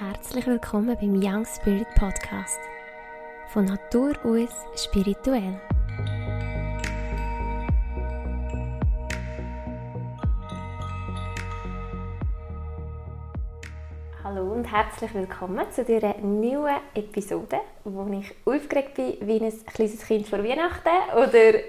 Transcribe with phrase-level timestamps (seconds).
[0.00, 2.58] Herzlich willkommen beim Young Spirit Podcast.
[3.52, 5.60] Von Natur aus spirituell.
[14.24, 20.04] Hallo und herzlich willkommen zu dieser neuen Episode, wo ich aufgeregt bin wie ein kleines
[20.04, 21.60] Kind vor Weihnachten oder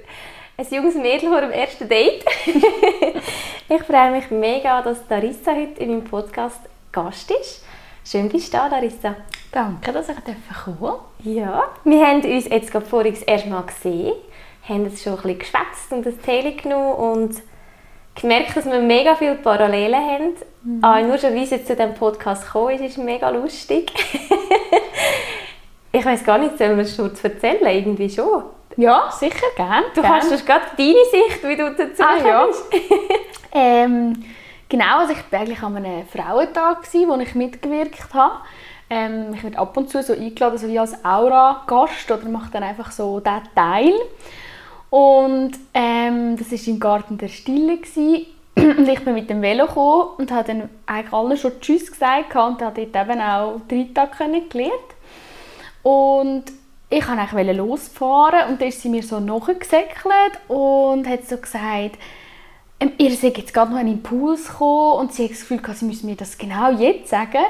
[0.58, 2.26] ein junges Mädchen vor dem ersten Date.
[3.70, 6.62] ich freue mich mega, dass Darissa heute in meinem Podcast
[6.92, 7.64] Gast ist.
[8.08, 9.16] Schön bist du da, Larissa.
[9.52, 11.00] Danke, dass ich kommen durfte.
[11.28, 14.14] Ja, wir haben uns jetzt gerade vorhin das erste Mal gesehen,
[14.70, 17.42] haben es schon ein bisschen geschwätzt und das Tele genommen und
[18.14, 20.34] gemerkt, dass wir mega viele Parallelen haben.
[20.62, 20.84] Mhm.
[20.84, 23.92] Ah, nur schon, wie es jetzt zu diesem Podcast gekommen ist, ist mega lustig.
[25.92, 27.66] ich weiß gar nicht, sollen wir es kurz erzählen?
[27.66, 28.44] Irgendwie schon.
[28.78, 29.88] Ja, sicher, gerne.
[29.96, 30.20] Du gern.
[30.20, 32.48] kannst gerade deine Sicht, wie du dazu ah, ja.
[33.52, 34.24] ähm,
[34.68, 38.38] Genau, also ich war eigentlich an einem Frauentag, wo ich mitgewirkt habe.
[38.90, 42.64] Ähm, ich werde ab und zu so eingeladen, so wie als Aura-Gast oder mache dann
[42.64, 43.94] einfach so diesen Teil.
[44.90, 47.78] Und ähm, das war im Garten der Stille.
[47.78, 48.26] Gewesen.
[48.56, 52.36] und ich bin mit dem Velo gekommen und habe dann eigentlich allen schon Tschüss gesagt
[52.36, 54.72] und habe dort eben auch drei Tage kennengelernt.
[55.84, 56.46] Und
[56.90, 61.98] ich wollte eigentlich losfahren und dann ist sie mir so nachgesäckelt und hat so gesagt,
[62.80, 65.86] ähm, ihr seid jetzt gerade noch ein Impuls gekommen und sie hat das Gefühl, sie
[65.86, 67.46] müssen mir das genau jetzt sagen.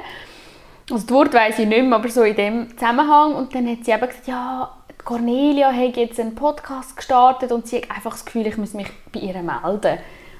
[0.89, 3.33] Also das Wort weiss ich nicht mehr, aber so in dem Zusammenhang.
[3.33, 4.71] Und dann hat sie eben gesagt, ja,
[5.03, 8.87] Cornelia hat jetzt einen Podcast gestartet und sie hat einfach das Gefühl, ich muss mich
[9.11, 9.99] bei ihr melden.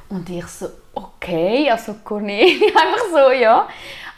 [0.09, 3.67] Und ich so, okay, also Cornelia, einfach so, ja.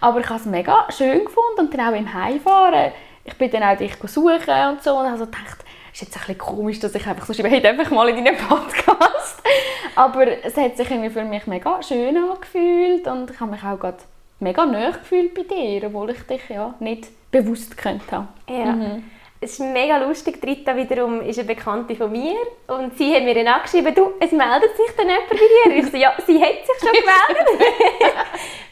[0.01, 2.91] Aber ich habe es mega schön gefunden und dann auch im Heimfahren.
[3.23, 6.19] Ich bin dann auch dich suchen und so und habe so gedacht, ist jetzt ein
[6.19, 9.16] bisschen komisch, dass ich einfach so schreibe, hey, einfach mal in deinen Podcast.
[9.95, 13.79] Aber es hat sich irgendwie für mich mega schön angefühlt und ich habe mich auch
[13.79, 13.97] gerade
[14.39, 18.27] mega nahe gefühlt bei dir, obwohl ich dich ja nicht bewusst kennt habe.
[18.49, 18.73] Ja.
[18.73, 19.03] Mhm.
[19.39, 20.39] Es ist mega lustig.
[20.43, 22.35] Rita wiederum ist eine Bekannte von mir
[22.67, 25.77] und sie hat mir dann angeschrieben, du, es meldet sich dann jemand bei dir.
[25.77, 27.67] Ich so, ja, sie hat sich schon gemeldet.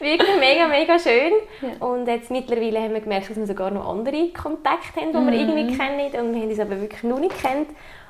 [0.00, 1.34] Wirklich mega, mega schön.
[1.62, 1.86] Ja.
[1.86, 5.26] Und jetzt mittlerweile haben wir gemerkt, dass wir sogar noch andere Kontakte haben, die mhm.
[5.30, 7.68] wir irgendwie kennen und wir haben uns aber wirklich noch nicht kennt.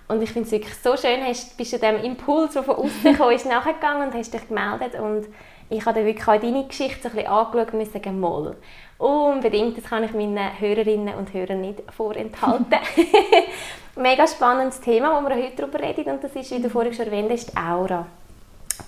[0.09, 3.17] Und ich finde es wirklich so schön, hast, bist du dem Impuls, der von außen
[3.17, 5.27] kam, ist nachgegangen und hast dich gemeldet und
[5.69, 8.57] ich habe dann wirklich auch deine Geschichte so ein bisschen angeschaut und sagen, mal,
[8.99, 12.67] unbedingt, das kann ich meinen Hörerinnen und Hörern nicht vorenthalten.
[13.97, 17.07] Mega spannendes Thema, wo wir heute darüber reden und das ist, wie du vorhin schon
[17.07, 18.07] erwähnt hast, Aura.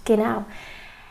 [0.04, 0.44] Genau.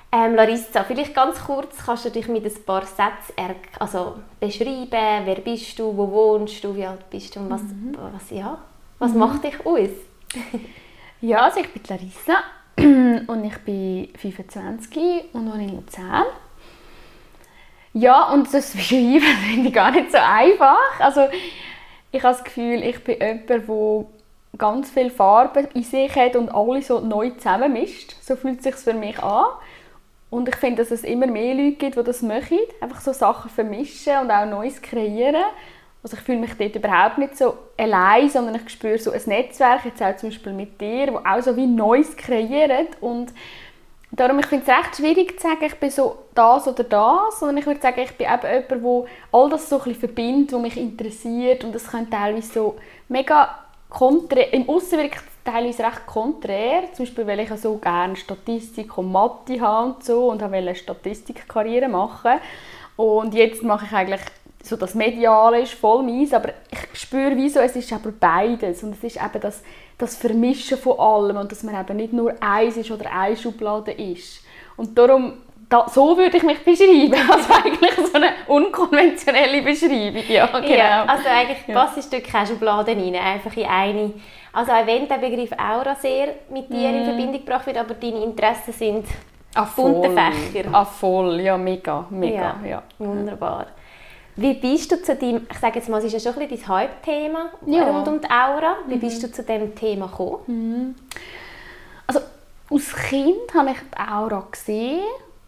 [0.10, 3.34] Ähm, Larissa, vielleicht ganz kurz kannst du dich mit ein paar Sätzen
[3.78, 5.26] also beschreiben.
[5.26, 7.98] Wer bist du, wo wohnst du, wie alt bist du und was, mhm.
[8.14, 8.58] was, ja,
[9.00, 9.20] was mhm.
[9.20, 9.90] macht dich aus?
[11.22, 12.44] ja, also ich bin Larissa
[13.28, 16.26] und ich bin 25 und wohne in Luzern.
[17.94, 21.00] Ja, und das Beschreiben finde ich gar nicht so einfach.
[21.00, 21.22] Also
[22.12, 23.62] ich habe das Gefühl, ich bin jemand, der
[24.58, 28.16] ganz viel Farbe in sich hat und alle so neu zusammenmischt.
[28.22, 29.46] So fühlt es sich für mich an.
[30.30, 32.60] Und ich finde, dass es immer mehr Leute gibt, die das machen.
[32.82, 35.44] Einfach so Sachen vermischen und auch Neues kreieren.
[36.08, 39.84] Also ich fühle mich dort überhaupt nicht so allein, sondern ich spüre so ein Netzwerk,
[39.84, 42.96] jetzt auch zum Beispiel mit dir, wo auch so wie Neues kreiert.
[43.02, 43.34] Und
[44.12, 47.58] darum, ich finde es recht schwierig zu sagen, ich bin so das oder das, sondern
[47.58, 50.62] ich würde sagen, ich bin eben jemand, der all das so ein bisschen verbindet, was
[50.62, 51.66] mich interessiert.
[51.66, 52.78] Und das könnte teilweise so
[53.10, 53.50] mega
[53.90, 59.12] konträr, im Aussen wirkt teilweise recht konträr, zum Beispiel weil ich so gerne Statistik und
[59.12, 62.40] Mathe habe und so und wollte eine Statistikkarriere machen.
[62.96, 64.22] Und jetzt mache ich eigentlich
[64.68, 68.84] so das Mediale ist voll meins, aber ich spüre wie so, es ist aber beides
[68.84, 69.64] und es ist eben das,
[69.98, 73.92] das Vermischen von allem und dass man eben nicht nur eins ist oder eine Schublade
[73.92, 74.44] ist.
[74.76, 75.34] Und darum,
[75.70, 80.70] da, so würde ich mich beschreiben, also eigentlich so eine unkonventionelle Beschreibung, ja, genau.
[80.70, 81.74] Ja, also eigentlich ja.
[81.74, 84.14] passt du keine Schublade rein, einfach in eine.
[84.54, 86.96] Also auch wenn der Begriff Aura sehr mit dir mm.
[86.96, 87.06] in.
[87.06, 89.06] Verbindung gebracht wird, aber deine Interessen sind
[89.54, 90.70] ah, bunte Fächer.
[90.72, 92.70] Ah, voll, ja, mega, mega, ja.
[92.70, 92.84] ja.
[92.98, 93.68] Wunderbar.
[94.38, 96.68] Wie bist du zu dem, ich sage jetzt mal, es ist ja schon ein bisschen
[96.68, 97.90] dein Hauptthema ja.
[97.90, 98.78] rund um die Aura.
[98.88, 99.00] Wie mhm.
[99.00, 100.44] bist du zu dem Thema gekommen?
[100.46, 100.96] Mhm.
[102.06, 102.20] Also
[102.70, 105.02] als Kind habe ich die Aura gesehen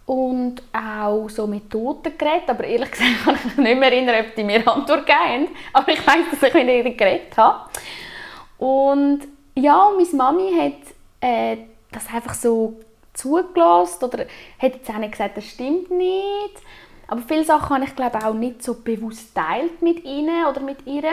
[0.07, 4.25] und auch so mit Toten geredet, aber ehrlich gesagt kann ich mich nicht mehr erinnern,
[4.25, 7.69] ob die mir Antwort gegeben Aber ich weiß, dass ich mit ihnen geredet habe.
[8.57, 9.19] Und
[9.53, 11.57] ja, meine Mami hat äh,
[11.91, 12.80] das einfach so
[13.13, 14.25] zugelassen oder
[14.57, 16.56] hat jetzt auch nicht gesagt, das stimmt nicht.
[17.09, 20.85] Aber viele Sachen habe ich glaube auch nicht so bewusst teilt mit ihnen oder mit
[20.85, 21.03] ihr.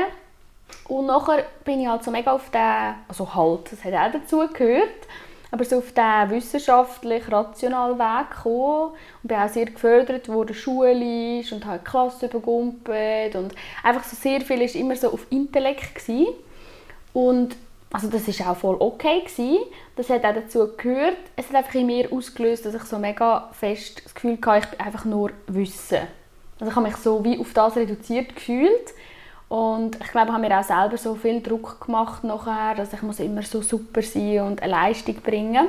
[0.88, 4.46] Und nachher bin ich halt so mega auf den, also halt, das hat auch dazu
[4.52, 5.06] gehört,
[5.50, 11.52] aber so auf diesen wissenschaftlich rationalen Weg gekommen und bin auch sehr gefördert worden, schulisch
[11.52, 15.94] und habe die Klasse übergumpelt und einfach so sehr viel ist immer so auf Intellekt
[15.94, 16.26] gewesen.
[17.12, 17.56] und
[17.92, 19.58] also das ist auch voll okay gewesen.
[19.94, 21.16] Das hat auch dazu gehört.
[21.36, 24.70] Es hat einfach in mir ausgelöst, dass ich so mega fest das Gefühl hatte, ich
[24.70, 26.00] bin einfach nur Wissen.
[26.58, 28.94] Also ich habe mich so wie auf das reduziert gefühlt
[29.48, 33.02] und ich glaube, ich habe mir auch selber so viel Druck gemacht nachher, dass ich
[33.02, 35.68] muss immer so super sein und eine Leistung bringen.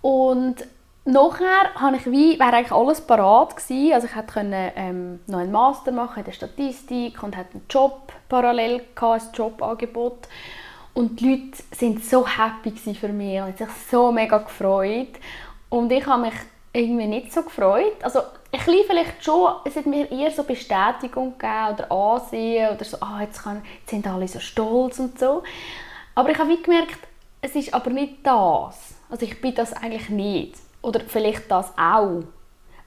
[0.00, 0.56] Und
[1.04, 3.92] nachher habe ich wie, wäre eigentlich alles parat gewesen.
[3.92, 4.40] Also ich hätte
[4.76, 9.32] ähm, noch einen Master machen in der Statistik und hatte einen Job parallel gehabt, ein
[9.34, 10.28] Jobangebot.
[10.94, 15.08] Und die Leute sind so happy für mich und haben sich so mega gefreut.
[15.68, 16.34] Und ich habe mich
[16.72, 18.02] irgendwie nicht so gefreut.
[18.02, 18.20] Also
[18.52, 23.20] ein vielleicht schon, es hat mir eher so Bestätigung gegeben oder Ansehen oder so, ah,
[23.20, 25.42] jetzt, kann, jetzt sind alle so stolz und so.
[26.14, 26.98] Aber ich habe wie gemerkt,
[27.40, 28.94] es ist aber nicht das.
[29.10, 30.63] Also ich bin das eigentlich nicht.
[30.84, 32.22] Oder vielleicht das auch.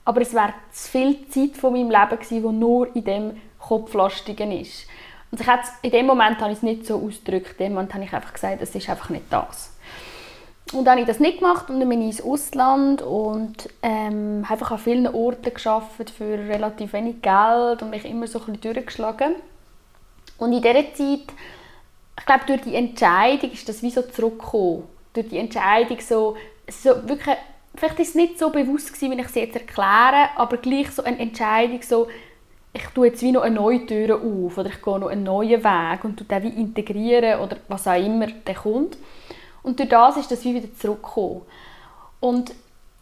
[0.04, 4.52] Aber es wäre zu viel Zeit von meinem Leben gewesen, die nur in dem Kopflastigen
[4.52, 4.86] ist.
[5.30, 5.48] Und ich
[5.82, 7.60] in dem Moment habe ich es nicht so ausgedrückt.
[7.60, 9.74] In dem Moment habe ich einfach gesagt, es ist einfach nicht das.
[10.72, 14.44] Und dann habe ich das nicht gemacht und dann bin ich ins Ausland und ähm,
[14.48, 18.74] einfach an vielen Orten geschafft für relativ wenig Geld und mich immer so ein bisschen
[18.74, 19.34] durchgeschlagen.
[20.36, 21.34] Und in dieser Zeit,
[22.18, 24.84] ich glaube, durch die Entscheidung ist das wie so zurückgekommen.
[25.14, 26.36] Durch die Entscheidung so,
[26.68, 27.36] so wirklich,
[27.78, 31.02] vielleicht ist es nicht so bewusst gewesen, wie ich es jetzt erkläre, aber gleich so
[31.02, 32.08] eine Entscheidung so,
[32.72, 35.62] ich tue jetzt wie noch eine neue Tür auf oder ich gehe noch einen neuen
[35.64, 38.98] Weg und tue wie integrieren oder was auch immer der kommt.
[39.62, 41.42] Und durch das ist das wie wieder zurückgekommen.
[42.20, 42.52] Und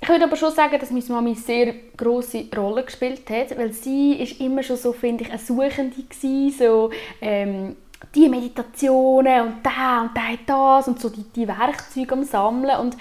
[0.00, 3.72] ich würde aber schon sagen, dass meine Mami eine sehr große Rolle gespielt hat, weil
[3.72, 6.90] sie ist immer schon so, finde ich, eine Suchende gewesen, so
[7.20, 7.76] ähm,
[8.14, 12.96] die Meditationen und da und da das und so die, die Werkzeuge am Sammeln und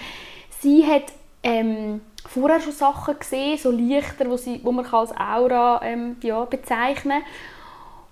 [0.60, 1.12] sie hat
[1.46, 6.44] ähm, vorher schon Sachen gesehen, so Lichter, wo, sie, wo man als Aura ähm, ja,
[6.44, 7.22] bezeichnen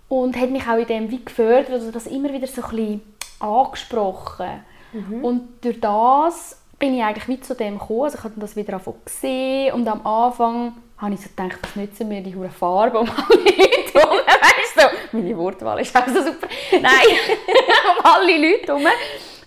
[0.08, 3.02] und hat mich auch in dem wie gefördert, also das immer wieder so ein bisschen
[3.40, 4.64] angesprochen.
[4.92, 5.24] Mhm.
[5.24, 8.04] Und durch das bin ich eigentlich wie zu dem gekommen.
[8.04, 12.06] Also ich habe das wieder gesehen und am Anfang habe ich so gedacht, was nützen
[12.06, 14.18] mir die hure Farbe um alle Leute herum.
[14.18, 14.76] weißt
[15.12, 16.46] du, meine Wortwahl ist auch so super.
[16.70, 17.18] Nein,
[17.98, 18.86] um alle Leute herum.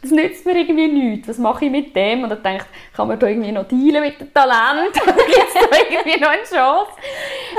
[0.02, 1.28] Das nützt mir irgendwie nichts.
[1.28, 2.24] Was mache ich mit dem?
[2.24, 4.94] Und dann denke ich, kann man da irgendwie noch dealen mit dem Talent?
[4.94, 6.92] Gibt es da irgendwie noch eine Chance?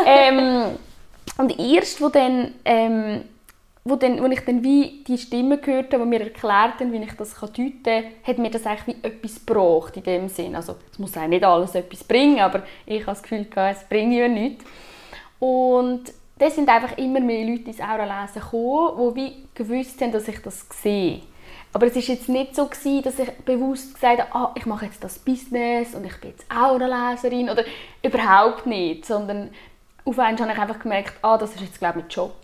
[0.07, 0.79] Ähm,
[1.37, 3.23] und erst, wo dann ähm,
[3.89, 6.99] wo, dann, wo ich dann wie die Stimme gehört habe, die mir erklärt haben, wie
[6.99, 10.55] ich das deuten kann, hat mir das eigentlich wie etwas gebracht in dem Sinn.
[10.55, 14.15] Also es muss auch nicht alles etwas bringen, aber ich habe das Gefühl, es bringt
[14.15, 14.65] ja nichts.
[15.39, 20.29] Und da sind einfach immer mehr Leute ins Aura-Lesen gekommen, die wie gewusst haben, dass
[20.29, 21.23] ich das sehe.
[21.73, 24.87] Aber es war jetzt nicht so, gewesen, dass ich bewusst gesagt habe, ah, ich mache
[24.87, 27.65] jetzt das Business und ich bin jetzt Aura-Leserin oder
[28.03, 29.51] überhaupt nicht, sondern
[30.05, 32.35] auf einmal habe ich einfach gemerkt, ah, das ist jetzt glaube ich mein Job.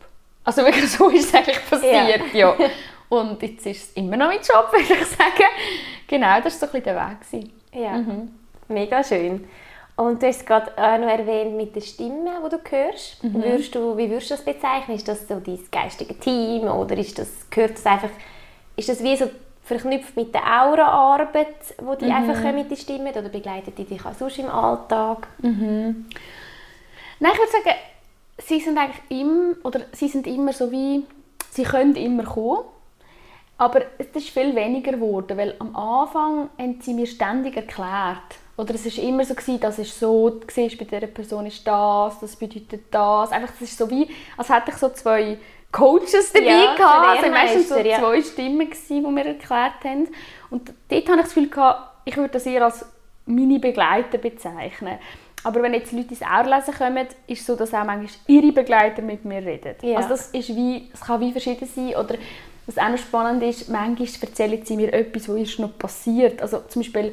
[0.45, 2.55] Also wirklich so ist es eigentlich passiert, ja.
[2.59, 2.71] ja.
[3.09, 5.51] Und jetzt ist es immer noch mein Job, würde ich sagen.
[6.07, 7.51] Genau, das war so ein bisschen der Weg.
[7.73, 8.31] Ja, mhm.
[8.69, 9.49] mega schön.
[9.97, 13.23] Und du hast gerade auch noch erwähnt mit der Stimme, die du hörst.
[13.23, 13.43] Mhm.
[13.43, 14.97] Würdest du, wie würdest du das bezeichnen?
[14.97, 18.11] Ist das so dein geistiges Team oder ist das, gehört das einfach,
[18.77, 19.31] ist das wie so
[19.65, 22.13] verknüpft mit der Aura-Arbeit, die die mhm.
[22.13, 25.27] einfach mit der Stimme oder begleitet die dich auch sonst im Alltag?
[25.39, 26.07] Mhm.
[27.21, 27.77] Nein, ich würde sagen,
[28.39, 31.05] sie sind eigentlich immer, oder sie sind immer so wie,
[31.51, 32.65] sie können immer kommen,
[33.57, 38.75] aber es ist viel weniger geworden, weil am Anfang haben sie mir ständig erklärt, oder
[38.75, 42.21] es war immer so gewesen, das ist so, du siehst, bei dieser Person ist das,
[42.21, 45.39] das bedeutet das, einfach das ist so wie, als hätte ich so zwei
[45.75, 47.99] Coaches dabei ja, gehabt, also meistens so ja.
[47.99, 50.09] zwei Stimmen gewesen, die mir erklärt haben
[50.51, 52.87] und dort hatte ich das Gefühl gehabt, ich würde das eher als
[53.27, 54.99] meine Begleiter bezeichnen.
[55.43, 59.03] Aber wenn jetzt Leute ins Aurlesen kommen, ist es so, dass auch manchmal ihre Begleiter
[59.03, 59.75] mit mir reden.
[59.83, 59.97] Ja.
[59.97, 61.97] Also das ist wie, es kann wie verschieden sein.
[61.97, 62.15] Oder
[62.67, 66.41] was auch noch spannend ist, manchmal erzählen sie mir etwas, was ist noch passiert.
[66.41, 67.13] Also zum Beispiel,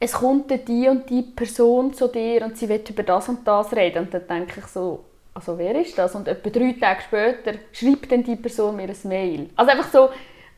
[0.00, 3.72] es kommt die und die Person zu dir und sie will über das und das
[3.72, 4.06] reden.
[4.06, 6.14] Und dann denke ich so, also wer ist das?
[6.14, 9.50] Und etwa drei Tage später schreibt dann die Person mir ein Mail.
[9.56, 10.10] Also einfach so,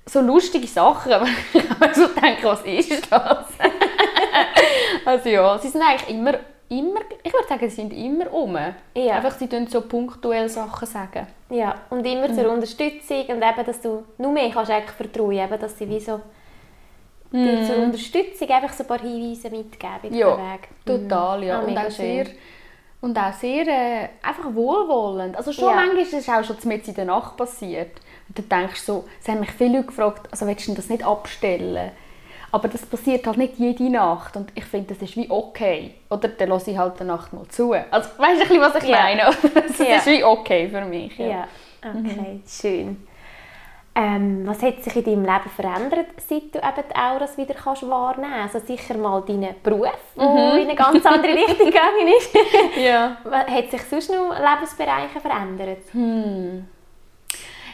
[0.05, 3.47] so lustige Sachen, aber ich habe so gedacht, was ist das?
[5.05, 6.35] also ja, sie sind eigentlich immer
[6.69, 8.57] immer, ich würde sagen, sie sind immer um.
[8.95, 9.17] Ja.
[9.17, 11.27] Einfach, sie tun so punktuell Sachen sagen.
[11.51, 12.35] Ja, und immer mhm.
[12.35, 16.01] zur Unterstützung und eben, dass du nur mehr kannst eigentlich vertrauen, eben, dass sie wie
[16.01, 16.21] so
[17.31, 17.65] mhm.
[17.65, 20.69] zur Unterstützung einfach so ein paar Hinweise mitgeben ja, Weg.
[20.85, 21.61] total, ja.
[21.61, 21.69] Mhm.
[21.69, 22.27] und, auch sehr,
[23.01, 25.37] und auch sehr äh, einfach wohlwollend.
[25.37, 25.77] Also schon ja.
[25.77, 27.91] manchmal ist es auch schon mit in der Nacht passiert.
[28.29, 31.05] Und dann denkst du so, sie haben mich viele gefragt, also willst du das nicht
[31.05, 31.93] abstellen?
[32.53, 35.95] Aber das passiert halt nicht jede Nacht und ich finde, das ist wie okay.
[36.09, 37.73] Oder dann lasse ich halt eine Nacht mal zu.
[37.73, 39.03] Also weißt du, was ich Ja.
[39.03, 39.23] meine?
[39.55, 39.97] Das Ja.
[39.97, 41.17] ist wie okay für mich.
[41.19, 41.27] Ja.
[41.27, 41.49] Ja,
[41.83, 43.06] okay, schön.
[43.99, 47.89] Ähm, was hat sich in deinem Leben verändert, seit du eben die Auras wieder kannst
[47.89, 48.55] wahrnehmen kannst?
[48.57, 50.25] Also sicher mal deinen Beruf, der
[50.57, 52.31] in eine ganz andere Richtung gegangen ist.
[52.77, 53.17] ja.
[53.25, 55.79] Was- hat sich sonst noch Lebensbereiche verändert?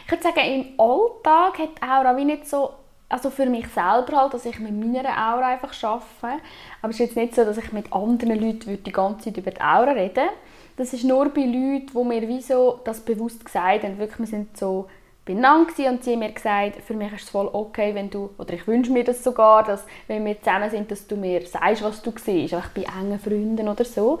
[0.05, 2.71] Ich würde sagen, im Alltag hat die Aura wie nicht so,
[3.09, 6.41] also für mich selber halt, dass ich mit meiner Aura einfach arbeite.
[6.81, 9.37] Aber es ist jetzt nicht so, dass ich mit anderen Leuten würde die ganze Zeit
[9.37, 10.29] über die Aura reden
[10.77, 13.97] Das ist nur bei Leuten, die mir wie so das bewusst gesagt haben.
[13.97, 14.87] Wirklich, wir sind so
[15.25, 18.53] gewesen und sie haben mir gesagt, für mich ist es voll okay, wenn du, oder
[18.53, 22.01] ich wünsche mir das sogar, dass wenn wir zusammen sind, dass du mir sagst, was
[22.01, 24.19] du siehst, einfach bei engen Freunden oder so.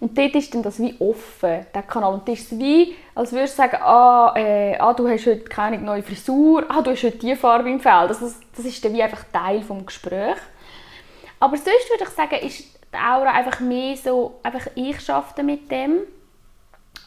[0.00, 2.14] Und dort ist dann das wie offen, der Kanal.
[2.14, 5.78] Und das ist wie, als würdest du sagen, ah, äh, ah, du hast heute keine
[5.78, 8.06] neue Frisur, ah, du hast heute diese Farbe im Fell.
[8.08, 10.40] Das, ist- das ist dann wie einfach Teil des Gesprächs.
[11.40, 12.60] Aber sonst würde ich sagen, ist
[12.92, 16.00] die Aura einfach mehr so, einfach ich arbeite mit dem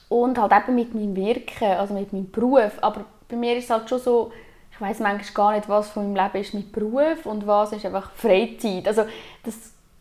[0.09, 2.71] und halt eben mit meinem Wirken, also mit meinem Beruf.
[2.81, 4.31] Aber bei mir ist es halt schon so,
[4.71, 7.85] ich weiß manchmal gar nicht, was von meinem Leben ist mit Beruf und was ist
[7.85, 8.87] einfach Freizeit.
[8.87, 9.05] Also
[9.43, 9.55] das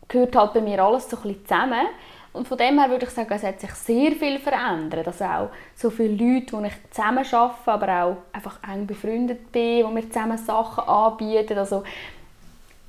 [0.09, 1.87] gehört halt bei mir alles so ein bisschen zusammen.
[2.33, 5.07] Und von dem her würde ich sagen, es hat sich sehr viel verändert.
[5.07, 9.87] Also auch so viele Leute, die ich zusammen arbeite, aber auch einfach eng befreundet bin,
[9.87, 11.57] wo wir zusammen Sachen anbieten.
[11.57, 11.83] Also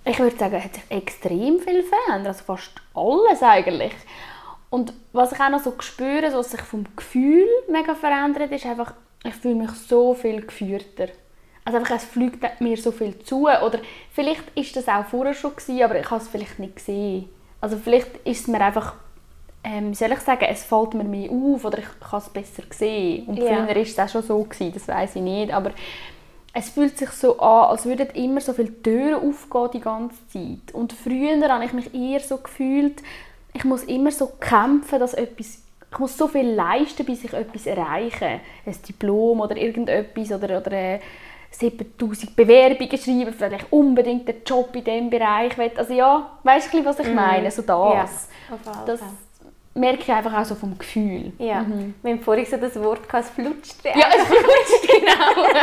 [0.03, 3.93] ich würde sagen, es hat sich extrem viel verändert, also fast alles eigentlich.
[4.69, 8.93] Und was ich auch noch so spüre, was sich vom Gefühl mega verändert, ist einfach,
[9.27, 11.07] ich fühle mich so viel geführter.
[11.65, 13.47] Also einfach, es fliegt mir so viel zu.
[13.47, 13.79] Oder
[14.11, 17.27] vielleicht ist das auch vorher schon gewesen, aber ich habe es vielleicht nicht gesehen.
[17.59, 18.95] Also vielleicht ist es mir einfach,
[19.63, 23.25] ähm, soll ich sagen, es fällt mir mehr auf oder ich kann es besser sehen.
[23.27, 23.65] Und Ja.
[23.65, 25.71] früher ist es auch schon so gewesen, das weiß ich nicht, aber
[26.53, 30.73] es fühlt sich so an, als würden immer so viele Türen aufgehen die ganze Zeit.
[30.73, 33.03] Und früher habe ich mich eher so gefühlt,
[33.53, 37.65] ich muss immer so kämpfen, dass etwas, ich muss so viel leisten, bis ich etwas
[37.65, 38.25] erreiche.
[38.65, 40.99] Ein Diplom oder irgendetwas oder, oder äh,
[41.51, 45.71] 7000 Bewerbungen schreiben, weil ich unbedingt einen Job in diesem Bereich will.
[45.75, 47.49] Also ja, weißt du, was ich meine?
[47.49, 48.27] So das.
[48.49, 48.99] Ja, Das
[49.73, 51.31] merke ich einfach auch so vom Gefühl.
[51.39, 51.65] Ja,
[52.03, 53.85] wir haben vorhin so das Wort gehabt, es flutscht.
[53.85, 55.47] Ja, es flutscht, genau.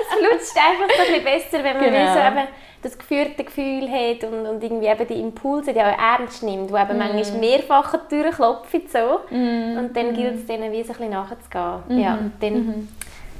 [0.00, 2.12] Es flutscht einfach ein bisschen besser, wenn man Genau.
[2.14, 2.48] so eben
[2.82, 6.74] das geführte Gefühl hat und, und irgendwie eben die Impulse die auch ernst nimmt, die
[6.74, 9.20] eben manchmal mehrfach an die Tür klopfen so.
[9.30, 12.00] und dann gilt es denen wie so ein bisschen nachzugehen.
[12.00, 12.88] Ja, und dann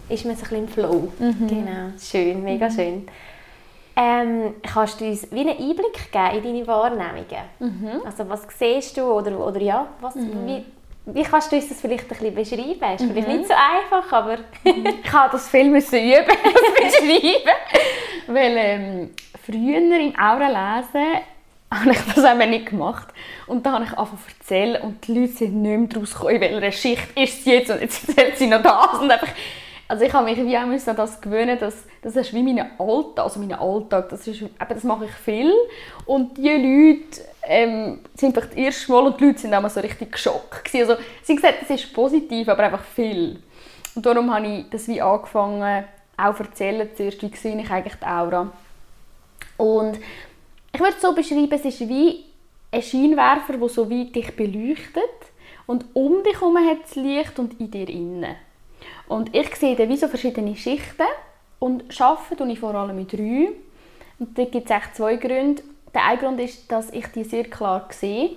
[0.09, 1.09] ist man so ein bisschen im Flow.
[1.49, 3.07] Genau, schön, mega schön.
[3.99, 8.05] Ähm, kannst du uns wie einen Einblick geben in deine Wahrnehmungen?
[8.05, 10.65] Also was siehst du oder, oder ja, was, wie,
[11.07, 12.95] wie kannst du uns das vielleicht ein bisschen beschreiben?
[12.97, 17.57] Ist vielleicht nicht so einfach, aber ich habe das viel müssen üben, das beschreiben.
[18.27, 19.11] Weil ähm,
[19.45, 21.23] früher im Aura lesen
[21.73, 23.09] habe ich das eben nicht gemacht.
[23.47, 26.43] Und dann habe ich angefangen zu erzählen und die Leute sind nicht mehr daraus gekommen,
[26.43, 28.99] in welcher Schicht ist sie jetzt und jetzt erzählt sie noch das.
[29.01, 29.29] Und einfach,
[29.87, 32.59] also ich habe mich wie auch müssen an das gewöhnen, dass das ist wie mein
[32.79, 35.53] Alltag, also mein Alltag, das, ist, eben, das mache ich viel.
[36.05, 39.69] Und die Leute ähm, sind vielleicht das erste Mal und die Leute sind auch mal
[39.69, 40.75] so richtig geschockt.
[40.75, 43.41] Also sie haben gesagt, das ist positiv, aber einfach viel.
[43.95, 45.85] Und darum habe ich das wie angefangen,
[46.17, 48.51] auch erzählen zuerst, wie sehe ich eigentlich die Aura.
[49.57, 49.99] Und
[50.73, 52.25] ich würde es so beschreiben, es ist wie
[52.71, 55.03] ein Scheinwerfer, der so wie dich beleuchtet
[55.67, 58.37] und um dich herum hat es Licht und in dir innen.
[59.09, 61.07] Und ich sehe dann wie so verschiedene Schichten
[61.59, 63.51] und arbeite tue ich vor allem mit drei.
[64.19, 65.63] Und da gibt es eigentlich zwei Gründe.
[65.95, 68.31] Der eine Grund ist, dass ich die sehr klar sehe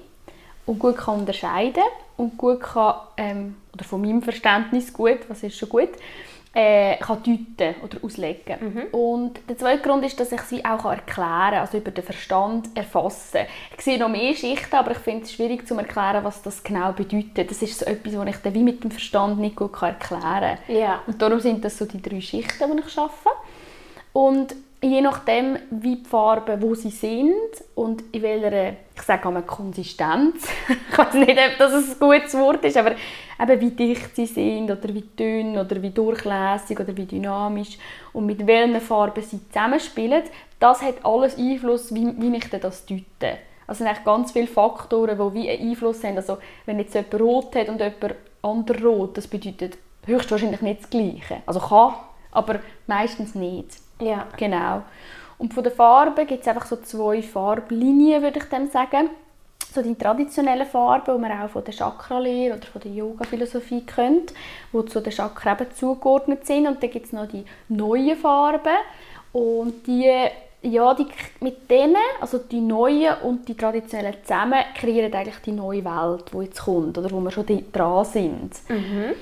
[0.66, 1.84] und gut kann unterscheiden
[2.18, 5.90] und gut kann, ähm, oder von meinem Verständnis gut, was ist schon gut,
[6.54, 8.88] äh, kann deuten oder auslegen.
[8.92, 12.76] Und der zweite Grund ist, dass ich sie auch erklären kann, also über den Verstand
[12.76, 13.42] erfassen.
[13.78, 16.92] Ich sehe noch mehr Schichten, aber ich finde es schwierig zu erklären, was das genau
[16.92, 17.52] bedeutet.
[17.52, 20.76] Das ist so etwas, was ich dann wie mit dem Verstand nicht gut erklären kann.
[20.76, 21.02] Ja.
[21.06, 23.30] Und darum sind das so die drei Schichten, die ich arbeite.
[24.12, 27.34] Und je nachdem, wie die Farben, wo sie sind
[27.76, 30.48] und in welcher, ich sage einmal Konsistenz,
[30.92, 32.96] ich weiß nicht, ob das ein gutes Wort ist, aber
[33.42, 37.78] eben wie dicht sie sind oder wie dünn oder wie durchlässig oder wie dynamisch
[38.14, 40.24] und mit welchen Farben sie zusammenspielen,
[40.60, 43.38] das hat alles Einfluss, wie, wie ich das deute.
[43.68, 46.18] Also sind ganz viele Faktoren, die wie einen Einfluss haben.
[46.18, 50.90] Also wenn jetzt jemand rot hat und jemand anderer rot, das bedeutet höchstwahrscheinlich nicht das
[50.90, 51.44] Gleiche.
[51.46, 51.94] Also kann,
[52.32, 53.78] aber meistens nicht.
[54.02, 54.28] Ja.
[54.38, 54.84] Genau.
[55.38, 59.10] Und von den Farben gibt es einfach so zwei Farblinien, würde ich dem sagen.
[59.72, 64.34] So die traditionellen Farben, die man auch von der Chakralehre oder von der Yoga-Philosophie kennt,
[64.74, 66.68] die zu den Chakren eben zugeordnet sind.
[66.68, 68.78] Und dann gibt es noch die neuen Farben.
[69.32, 70.12] Und die
[70.62, 71.08] ja, die,
[71.40, 76.46] mit denen, also die neuen und die traditionellen zusammen, kreieren eigentlich die neue Welt, die
[76.46, 78.52] jetzt kommt oder wo wir schon dran sind.
[78.68, 79.16] Mhm.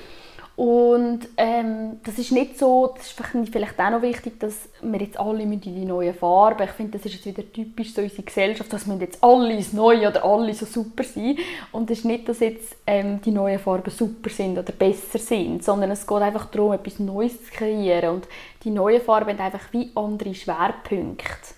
[0.58, 5.16] Und ähm, das ist nicht so, das ist vielleicht auch noch wichtig, dass wir jetzt
[5.16, 8.72] alle in die neuen Farben, ich finde, das ist jetzt wieder typisch so unsere Gesellschaft,
[8.72, 11.38] dass wir jetzt alle ins Neue oder alle so super sind.
[11.70, 15.62] Und es ist nicht, dass jetzt ähm, die neuen Farben super sind oder besser sind,
[15.62, 18.16] sondern es geht einfach darum, etwas Neues zu kreieren.
[18.16, 18.28] Und
[18.64, 21.54] die neuen Farben haben einfach wie andere Schwerpunkte.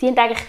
[0.00, 0.44] Die haben eigentlich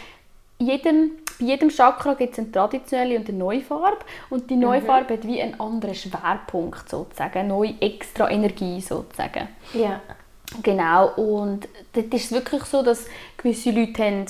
[0.59, 4.81] jedem bei jedem Chakra gibt es eine traditionelle und eine neue Farbe und die neue
[4.81, 4.85] mhm.
[4.85, 9.47] Farbe hat wie einen anderen Schwerpunkt sozusagen, eine neue extra Energie sozusagen.
[9.73, 10.01] Ja.
[10.61, 14.25] Genau, und dort ist es wirklich so, dass gewisse Leute haben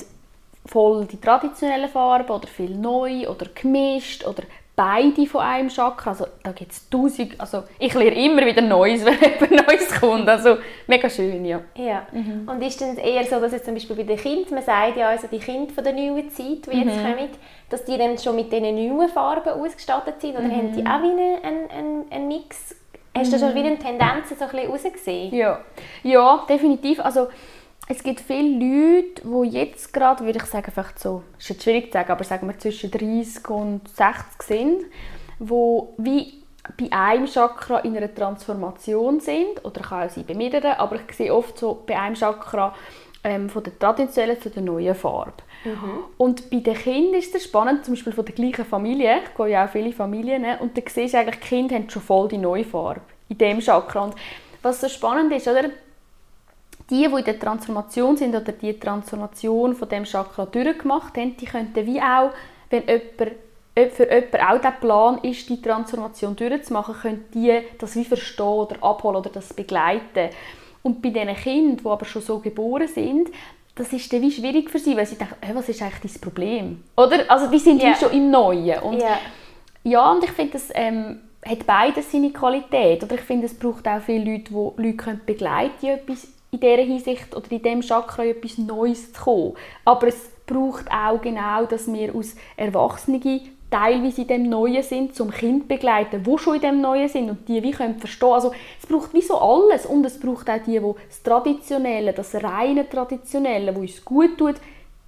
[0.64, 4.42] voll die traditionellen Farben oder viel neu oder gemischt oder
[4.76, 6.10] beide von einem Chakra.
[6.10, 10.28] Also da gibt es tausend, also ich lerne immer wieder Neues, wenn etwas Neues kommt.
[10.28, 11.60] Also mega schön, ja.
[11.74, 12.46] Ja, mhm.
[12.46, 15.08] und ist es eher so, dass jetzt zum Beispiel bei den Kindern, man sagt ja
[15.08, 17.02] also die Kinder von der neuen Zeit, die jetzt mhm.
[17.02, 17.28] kommen,
[17.70, 20.52] dass die dann schon mit diesen neuen Farben ausgestattet sind oder mhm.
[20.52, 22.76] haben die auch wie einen, einen, einen Mix?
[23.16, 25.34] Hast du schon wieder eine Tendenz so ein bisschen rausgesehen?
[25.34, 25.60] Ja.
[26.02, 27.00] ja, definitiv.
[27.00, 27.28] Also
[27.88, 31.86] es gibt viele Leute, die jetzt gerade, würde ich sagen, vielleicht so, ist jetzt schwierig
[31.86, 34.82] zu sagen, aber sagen wir zwischen 30 und 60 sind,
[35.38, 36.42] die wie
[36.76, 41.16] bei einem Chakra in einer Transformation sind, oder kann auch sein bei mehreren, aber ich
[41.16, 42.74] sehe oft so bei einem Chakra
[43.22, 45.34] ähm, von der traditionellen zu der neuen Farbe.
[45.64, 46.04] Mhm.
[46.16, 49.48] Und bei den Kindern ist es spannend, zum Beispiel von der gleichen Familie, ich gehe
[49.48, 52.26] ja auch viele Familien, ne, und da siehst du eigentlich, die Kinder haben schon voll
[52.28, 54.04] die neue Farbe in dem Chakra.
[54.04, 54.14] Und
[54.62, 55.70] was so spannend ist, oder?
[56.90, 61.44] Die, die in der Transformation sind oder die Transformation von dem Chakra durchgemacht haben, die
[61.44, 62.30] könnten wie auch,
[62.70, 63.32] wenn jemand
[63.94, 68.82] für jemanden auch der Plan ist, die Transformation durchzumachen, können die das wie verstehen oder
[68.82, 70.30] abholen oder das begleiten.
[70.82, 73.30] Und bei diesen Kindern, die aber schon so geboren sind,
[73.74, 76.20] das ist dann wie schwierig für sie, weil sie denken, hey, was ist eigentlich dein
[76.22, 76.84] Problem?
[76.96, 77.28] Oder?
[77.28, 77.90] Also die sind yeah.
[77.90, 78.78] wie schon im Neuen.
[78.80, 79.18] Und, yeah.
[79.84, 83.04] Ja, und ich finde, das ähm, hat beides seine Qualität.
[83.04, 86.60] Oder ich finde, es braucht auch viele Leute, die Leute begleiten können, die etwas in
[86.60, 89.54] dieser Hinsicht oder in diesem Chakra etwas Neues zu kommen.
[89.84, 93.40] Aber es braucht auch genau, dass wir aus Erwachsenen
[93.70, 97.48] teilweise in dem Neuen sind, zum Kind begleiten, wo schon in dem Neuen sind und
[97.48, 98.32] die wie können verstehen.
[98.32, 102.34] Also es braucht wie so alles und es braucht auch die, die das Traditionelle, das
[102.36, 104.54] reine Traditionelle, wo uns gut tut,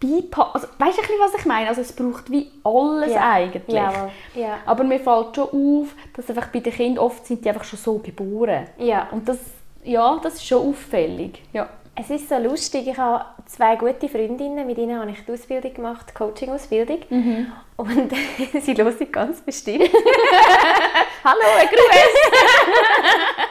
[0.00, 0.54] beipassen.
[0.54, 1.68] Also, weißt du, was ich meine?
[1.68, 3.32] Also es braucht wie alles ja.
[3.32, 3.62] eigentlich.
[3.68, 4.58] Ja, ja.
[4.66, 7.78] Aber mir fällt schon auf, dass einfach bei den Kindern oft sind die einfach schon
[7.78, 8.66] so geboren.
[8.78, 9.08] Ja.
[9.12, 9.38] Und das
[9.84, 11.42] ja, das ist schon auffällig.
[11.52, 11.68] Ja.
[12.00, 15.74] Es ist so lustig, ich habe zwei gute Freundinnen, mit ihnen habe ich die Ausbildung
[15.74, 17.00] gemacht, Coaching-Ausbildung.
[17.10, 17.52] Mhm.
[17.76, 18.12] Und
[18.62, 19.90] sie hören ganz bestimmt.
[21.24, 21.78] Hallo, ein Gruß!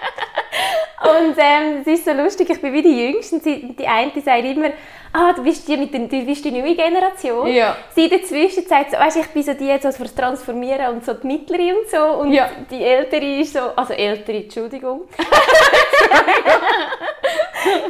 [1.09, 3.39] Und ähm, es ist so lustig, ich bin wie die Jüngste.
[3.39, 4.71] Die eine die sagt immer,
[5.13, 7.47] ah, du bist die, mit den, du bist die neue Generation.
[7.47, 7.75] Ja.
[7.95, 11.13] Sie dazwischen sagt so, weißt, ich bin so die jetzt so fürs Transformieren und so
[11.13, 12.03] die Mittlere und so.
[12.21, 12.49] Und ja.
[12.69, 15.01] die Ältere ist so, also Ältere, Entschuldigung.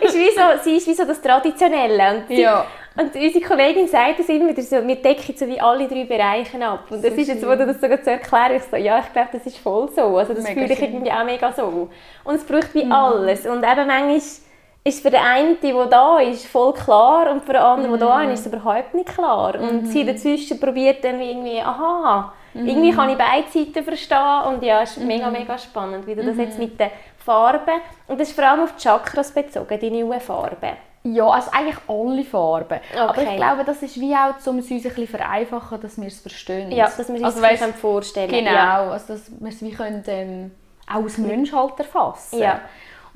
[0.01, 2.17] ist wie so, sie ist wie so das Traditionelle.
[2.17, 2.65] Und sie, ja.
[2.99, 6.65] Und unsere Kollegin sagt es immer wieder so, wir decken so wie alle drei Bereiche
[6.65, 6.86] ab.
[6.89, 9.13] Und das so ist jetzt, wo du das sogar zu erklären, ich so, ja, ich
[9.13, 10.17] glaube, das ist voll so.
[10.17, 11.89] Also das fühle ich irgendwie auch mega so.
[12.23, 12.91] Und es braucht wie mhm.
[12.91, 13.45] alles.
[13.45, 17.62] Und eben manchmal ist für den einen, der da ist, voll klar und für den
[17.62, 19.60] anderen, der da ist, ist es überhaupt nicht klar.
[19.60, 19.86] Und mhm.
[19.86, 22.67] sie dazwischen probiert dann irgendwie, aha, mhm.
[22.67, 25.33] irgendwie kann ich beide Seiten verstehen und ja, es ist mega, mhm.
[25.33, 28.75] mega spannend, wie du das jetzt mit den Farben, und das ist vor allem auf
[28.75, 30.87] die Chakras bezogen, die neuen Farben.
[31.13, 32.79] Ja, also eigentlich alle Farben.
[32.91, 32.99] Okay.
[32.99, 36.07] Aber ich glaube, das ist wie auch, um es uns ein bisschen vereinfachen, dass wir
[36.07, 36.71] es verstehen.
[36.71, 38.89] Ja, dass wir es also, uns vorstellen Genau, ja.
[38.91, 40.51] also dass wir es wie können, ähm,
[40.89, 42.61] auch als Mensch halt erfassen ja.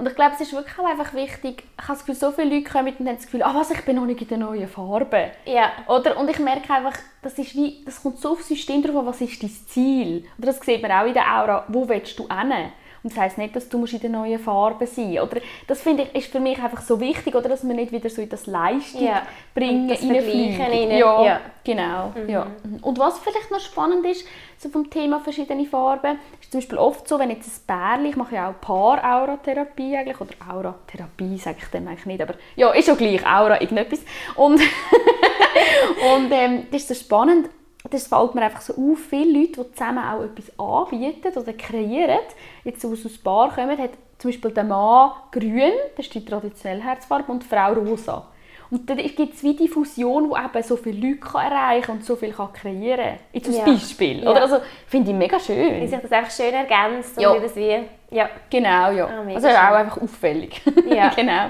[0.02, 2.56] Und ich glaube, es ist wirklich auch einfach wichtig, ich habe das Gefühl, so viele
[2.56, 4.68] Leute kommen und haben das Gefühl, ah, was, ich bin noch nicht in der neuen
[4.68, 5.30] Farbe.
[5.46, 5.72] Ja.
[5.88, 6.18] Oder?
[6.18, 9.22] Und ich merke einfach, das, ist wie, das kommt so auf das System drauf was
[9.22, 10.26] ist dein Ziel?
[10.40, 12.72] Oder das sieht man auch in der Aura, wo willst du hin?
[13.04, 15.22] Und das heisst nicht, dass du in der neuen Farbe sein musst.
[15.22, 18.10] Oder das finde ich, ist für mich einfach so wichtig, oder, dass man nicht wieder
[18.10, 19.24] so in das Leistung ja.
[19.56, 20.92] bringen, das reinfliegen.
[20.92, 22.14] Ja, ja, genau.
[22.16, 22.30] Mhm.
[22.30, 22.48] Ja.
[22.82, 24.26] Und was vielleicht noch spannend ist,
[24.58, 28.16] so vom Thema verschiedene Farben, ist zum Beispiel oft so, wenn jetzt ein Pärchen, ich
[28.16, 32.86] mache ja auch Paar-Auratherapie eigentlich, oder Auratherapie sage ich dem eigentlich nicht, aber ja, ist
[32.86, 34.02] schon gleich, Aura, irgendetwas.
[34.36, 34.62] Und,
[36.16, 37.50] und ähm, das ist so spannend,
[37.90, 42.20] das fällt mir einfach so auf, viele Leute, die zusammen auch etwas anbieten oder kreieren,
[42.64, 46.84] jetzt aus einem Paar kommen, hat zum Beispiel der Mann grün, das ist die traditionelle
[46.84, 48.28] Herzfarbe, und die Frau rosa.
[48.70, 51.96] Und dann gibt es wie die Fusion, die eben so viele Leute kann erreichen kann
[51.98, 53.20] und so viel kann kreieren kann.
[53.34, 53.66] Jetzt als ja.
[53.66, 54.22] Beispiel.
[54.22, 54.42] Oder?
[54.42, 55.82] Also, finde ich mega schön.
[55.82, 57.20] Wie sich das einfach schön ergänzt.
[57.20, 57.38] Ja.
[57.38, 57.80] Das wie,
[58.12, 58.30] ja.
[58.50, 59.08] Genau, ja.
[59.08, 59.58] Ah, also schön.
[59.58, 60.62] auch einfach auffällig.
[60.88, 61.10] Ja.
[61.16, 61.50] genau.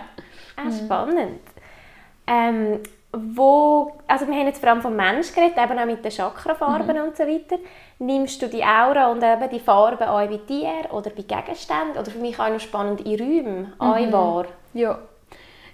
[0.56, 1.42] Ah, spannend.
[2.26, 2.80] Ähm,
[3.14, 6.96] wo, also wir haben jetzt vor allem vom Mensch geredet, eben auch mit den Chakrafarben
[6.96, 7.04] mhm.
[7.04, 7.58] und so weiter.
[8.00, 12.10] Nimmst du die Aura und eben die Farben auch bei dir oder bei Gegenständen oder
[12.10, 14.12] für mich auch noch spannend in Räumen mhm.
[14.12, 14.46] wahr?
[14.74, 15.00] Ja.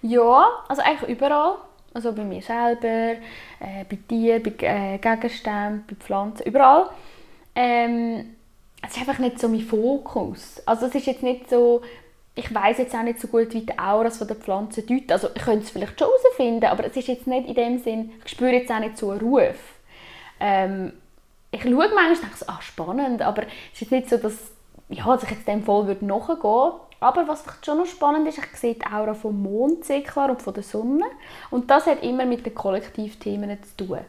[0.02, 1.56] ja, also eigentlich überall.
[1.94, 6.90] Also bei mir selber, äh, bei dir, bei äh, Gegenständen, bei Pflanzen, überall.
[7.56, 8.36] Ähm,
[8.86, 10.62] es ist einfach nicht so mein Fokus.
[10.66, 11.82] Also es ist jetzt nicht so,
[12.38, 15.12] ich weiß jetzt auch nicht so gut, wie die Auras von der Pflanze deuten.
[15.12, 18.12] Also ich könnte es vielleicht schon herausfinden, aber es ist jetzt nicht in dem Sinn,
[18.24, 19.56] ich spüre jetzt auch nicht so einen Ruf.
[20.40, 20.94] Ähm,
[21.52, 24.52] ich schaue manchmal und denke, ah, spannend, aber es ist nicht so, dass,
[24.90, 28.40] ja, dass ich jetzt dem voll würde nachgehen aber was vielleicht schon noch spannend ist,
[28.40, 31.06] ich sehe die Aura vom Mond sehr klar und von der Sonne.
[31.52, 34.00] Und das hat immer mit den Kollektivthemen zu tun.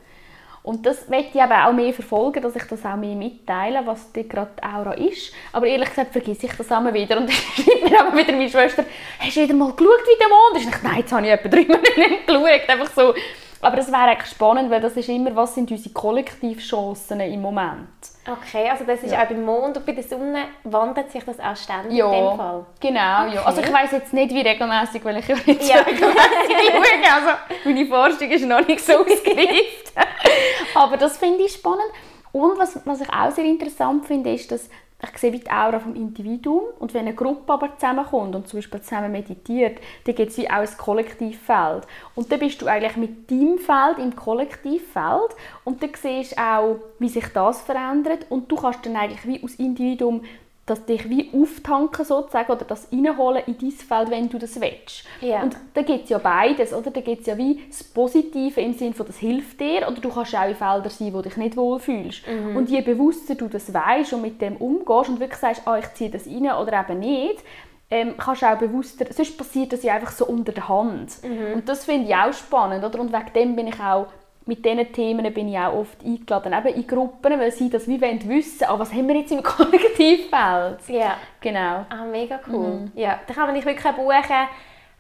[0.69, 4.13] Und das möchte ich eben auch mehr verfolgen, dass ich das auch mehr mitteile, was
[4.13, 5.33] die gerade Aura ist.
[5.51, 7.17] Aber ehrlich gesagt vergesse ich das immer wieder.
[7.17, 8.85] Und dann schreibt mir aber wieder meine Schwester,
[9.19, 10.67] hast du wieder mal geschaut, wie der Mond ist?
[10.67, 12.69] Und ich, nein, jetzt habe ich etwa drei Monate nicht geschaut.
[12.69, 13.15] Einfach so.
[13.63, 17.89] Aber es wäre eigentlich spannend, weil das ist immer, was sind unsere Kollektivchancen im Moment.
[18.31, 19.23] Okay, also das ist ja.
[19.23, 22.37] auch beim Mond und bei der Sonne wandelt sich das auch ständig ja, in dem
[22.37, 22.67] Fall?
[22.79, 23.25] genau.
[23.25, 23.35] Okay.
[23.35, 23.45] Ja.
[23.45, 25.77] Also ich weiß jetzt nicht, wie regelmäßig, weil ich ja nicht ja.
[25.81, 26.19] regelmäßig
[27.05, 27.15] schaue.
[27.15, 27.29] Also
[27.65, 29.93] meine Forschung ist noch nicht so ausgereift.
[30.75, 31.91] Aber das finde ich spannend.
[32.33, 34.69] Und was, was ich auch sehr interessant finde, ist, dass
[35.01, 38.59] ich sehe wie die Aura vom Individuum und wenn eine Gruppe aber zusammenkommt und zum
[38.59, 41.87] Beispiel zusammen meditiert, dann gibt es wie auch ein Kollektivfeld.
[42.17, 46.77] Und dann bist du eigentlich mit deinem Feld im Kollektivfeld und dann siehst du auch,
[46.99, 50.23] wie sich das verändert und du kannst dann eigentlich wie aus Individuum
[50.69, 55.05] das dich wie auftanken sozusagen oder das reinholen in dein Feld, wenn du das willst.
[55.23, 55.43] Yeah.
[55.43, 56.91] Und da gibt es ja beides, oder?
[56.91, 60.09] Da gibt es ja wie das Positive im Sinne von, das hilft dir, oder du
[60.09, 62.23] kannst auch in Feldern sein, wo du dich nicht wohlfühlst.
[62.27, 62.57] Mhm.
[62.57, 65.93] Und je bewusster du das weißt und mit dem umgehst und wirklich sagst, ah, ich
[65.95, 67.43] ziehe das rein oder eben nicht,
[67.91, 71.23] ähm, kannst du auch bewusster, sonst passiert das ja einfach so unter der Hand.
[71.23, 71.55] Mhm.
[71.55, 73.01] Und das finde ich auch spannend, oder?
[73.01, 74.09] Und wegen dem bin ich auch
[74.49, 78.01] mit diesen Themen bin ich auch oft eingeladen, eben in Gruppen, weil sie das wie
[78.01, 80.79] wollen wissen, ah, was haben wir jetzt im Kollektivfeld.
[80.89, 81.19] Ja.
[81.41, 81.85] Genau.
[81.91, 82.67] Ah, mega cool.
[82.67, 82.93] Mhm.
[82.95, 84.49] Ja, da kann man nicht wirklich buchen.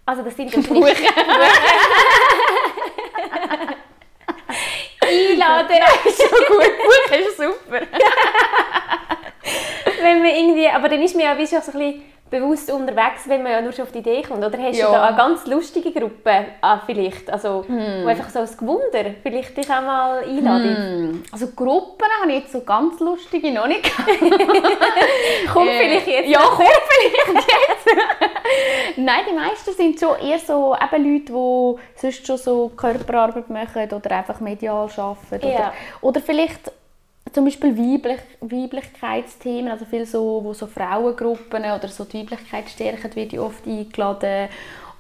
[0.05, 0.69] Also das sind Buchen.
[0.69, 0.93] Buchen.
[5.01, 5.77] Einladen.
[6.05, 6.71] ist schon gut.
[6.79, 7.81] Buchen ist super.
[10.03, 13.29] Wenn man irgendwie, aber dann ist mir ja wie schon so ein bisschen bewusst unterwegs,
[13.29, 14.45] wenn man ja nur schon auf die Idee kommt?
[14.45, 14.87] Oder hast ja.
[14.87, 18.05] du da eine ganz lustige Gruppe ah, vielleicht, also hm.
[18.05, 20.77] wo einfach so ein Gewunder vielleicht dich auch mal einladen?
[20.77, 21.23] Hm.
[21.33, 23.85] Also Gruppen habe ich jetzt so ganz lustige noch nicht
[25.53, 26.29] Kommt äh, vielleicht jetzt?
[26.29, 27.97] Ja, kommt vielleicht jetzt.
[28.97, 33.91] Nein, die meisten sind schon eher so eben Leute, die sonst schon so Körperarbeit machen
[33.91, 35.47] oder einfach medial arbeiten.
[35.47, 35.73] Oder, ja.
[36.01, 36.73] oder vielleicht
[37.33, 43.15] zum Beispiel Weiblich Weiblichkeitsthemen, also viel so, wo so Frauengruppen oder so die Weiblichkeit stärken,
[43.15, 44.49] wird ich oft eingeladen.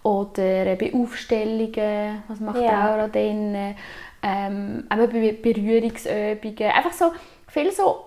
[0.02, 2.94] Oder eben Aufstellungen, was macht ja.
[2.94, 3.74] Aura denn?
[4.22, 6.72] Ähm, eben Berührungsübungen.
[6.72, 7.12] Einfach so
[7.48, 8.04] viel so,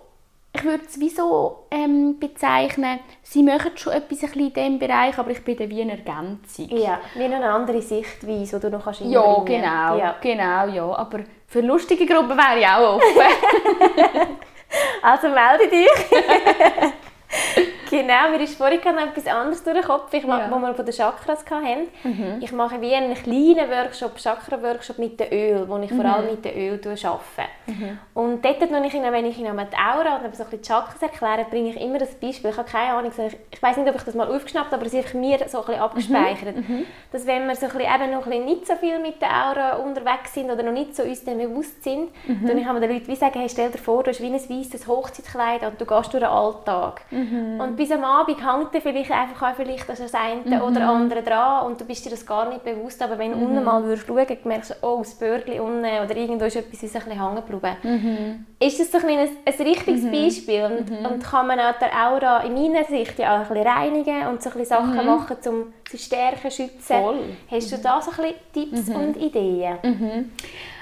[0.54, 5.18] ich würde es wie so ähm, bezeichnen, sie machen schon etwas ein in diesem Bereich,
[5.18, 6.70] aber ich bin dann wie eine Ergänzung.
[6.70, 10.16] Ja, wie eine andere Sichtweise, die du noch kannst Ja, genau, ja.
[10.22, 10.96] genau, ja.
[10.96, 11.20] Aber
[11.52, 13.06] für lustige Gruppen wäre ich auch offen.
[15.02, 15.90] also melde dich.
[17.90, 20.52] genau, mir ist vorhin noch etwas anderes durch den Kopf, ich mache, ja.
[20.52, 21.88] wo wir von den Chakras hatten.
[22.04, 22.38] Mhm.
[22.42, 26.02] Ich mache wie einen kleinen Workshop, Chakra-Workshop mit dem Öl, wo ich mhm.
[26.02, 27.50] vor allem mit dem Öl arbeite.
[27.68, 28.00] Mhm.
[28.14, 31.02] Und dort, wenn ich wenn ich ihnen die Aura oder so ein bisschen die Chakras
[31.02, 32.52] erkläre, bringe ich immer das Beispiel.
[32.52, 34.86] Ich habe keine Ahnung, ich, ich weiß nicht, ob ich das mal aufgeschnappt habe, aber
[34.86, 36.56] es ist mir so ein bisschen abgespeichert.
[36.58, 36.76] Mhm.
[36.76, 36.86] mhm.
[37.12, 39.30] Dass wenn wir so ein bisschen, eben noch ein bisschen nicht so viel mit der
[39.30, 42.48] Aura unterwegs sind oder noch nicht so uns bewusst sind, mhm.
[42.48, 44.34] dann kann man den Leuten wie sagen, hey, stell dir vor, du hast wie ein
[44.34, 47.02] weißes Hochzeitskleid und du gehst durch den Alltag.
[47.22, 47.60] Mhm.
[47.60, 50.62] Und bis am Abend hängt dir vielleicht einfach auch vielleicht das eine mhm.
[50.62, 53.46] oder andere dran und du bist dir das gar nicht bewusst, aber wenn du mhm.
[53.46, 56.96] unten mal würdest schauen, merkst du, oh, das Bürgli unten oder irgendwo ist etwas ist
[56.96, 57.78] ein bisschen hängen geblieben.
[57.84, 58.46] Mhm.
[58.60, 60.12] Ist das so ein, ein, ein richtiges mhm.
[60.12, 61.06] Beispiel und, mhm.
[61.06, 64.42] und kann man auch der Aura in meiner Sicht ja auch ein bisschen reinigen und
[64.42, 65.06] so ein bisschen Sachen mhm.
[65.06, 66.80] machen, um sie stärken, schützen.
[66.80, 67.20] Voll.
[67.50, 70.32] Hast du da so ein bisschen Tipps und Ideen?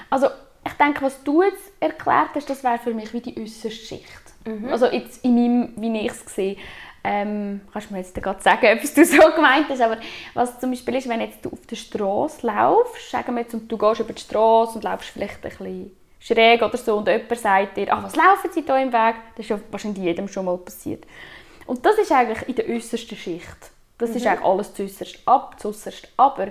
[0.08, 0.28] Also
[0.66, 4.19] ich denke, was du jetzt erklärt hast, das wäre für mich wie die äußerste Schicht.
[4.44, 4.68] Mhm.
[4.68, 6.56] Also jetzt in meinem, wie ich es sehe.
[7.02, 9.96] Ähm, kannst du mir jetzt gerade sagen, ob du so gemeint hast, aber
[10.34, 13.70] was zum Beispiel ist, wenn jetzt du auf der Straße laufst, sagen wir jetzt, und
[13.72, 17.38] du gehst über die Straße und laufst vielleicht ein bisschen schräg oder so und jemand
[17.38, 19.14] sagt dir, ach, was laufen sie da im Weg?
[19.34, 21.04] Das ist ja wahrscheinlich jedem schon mal passiert.
[21.66, 23.70] Und das ist eigentlich in der äußersten Schicht.
[23.96, 24.16] Das mhm.
[24.16, 26.48] ist eigentlich alles zuäußerst ab, zuäußerst aber.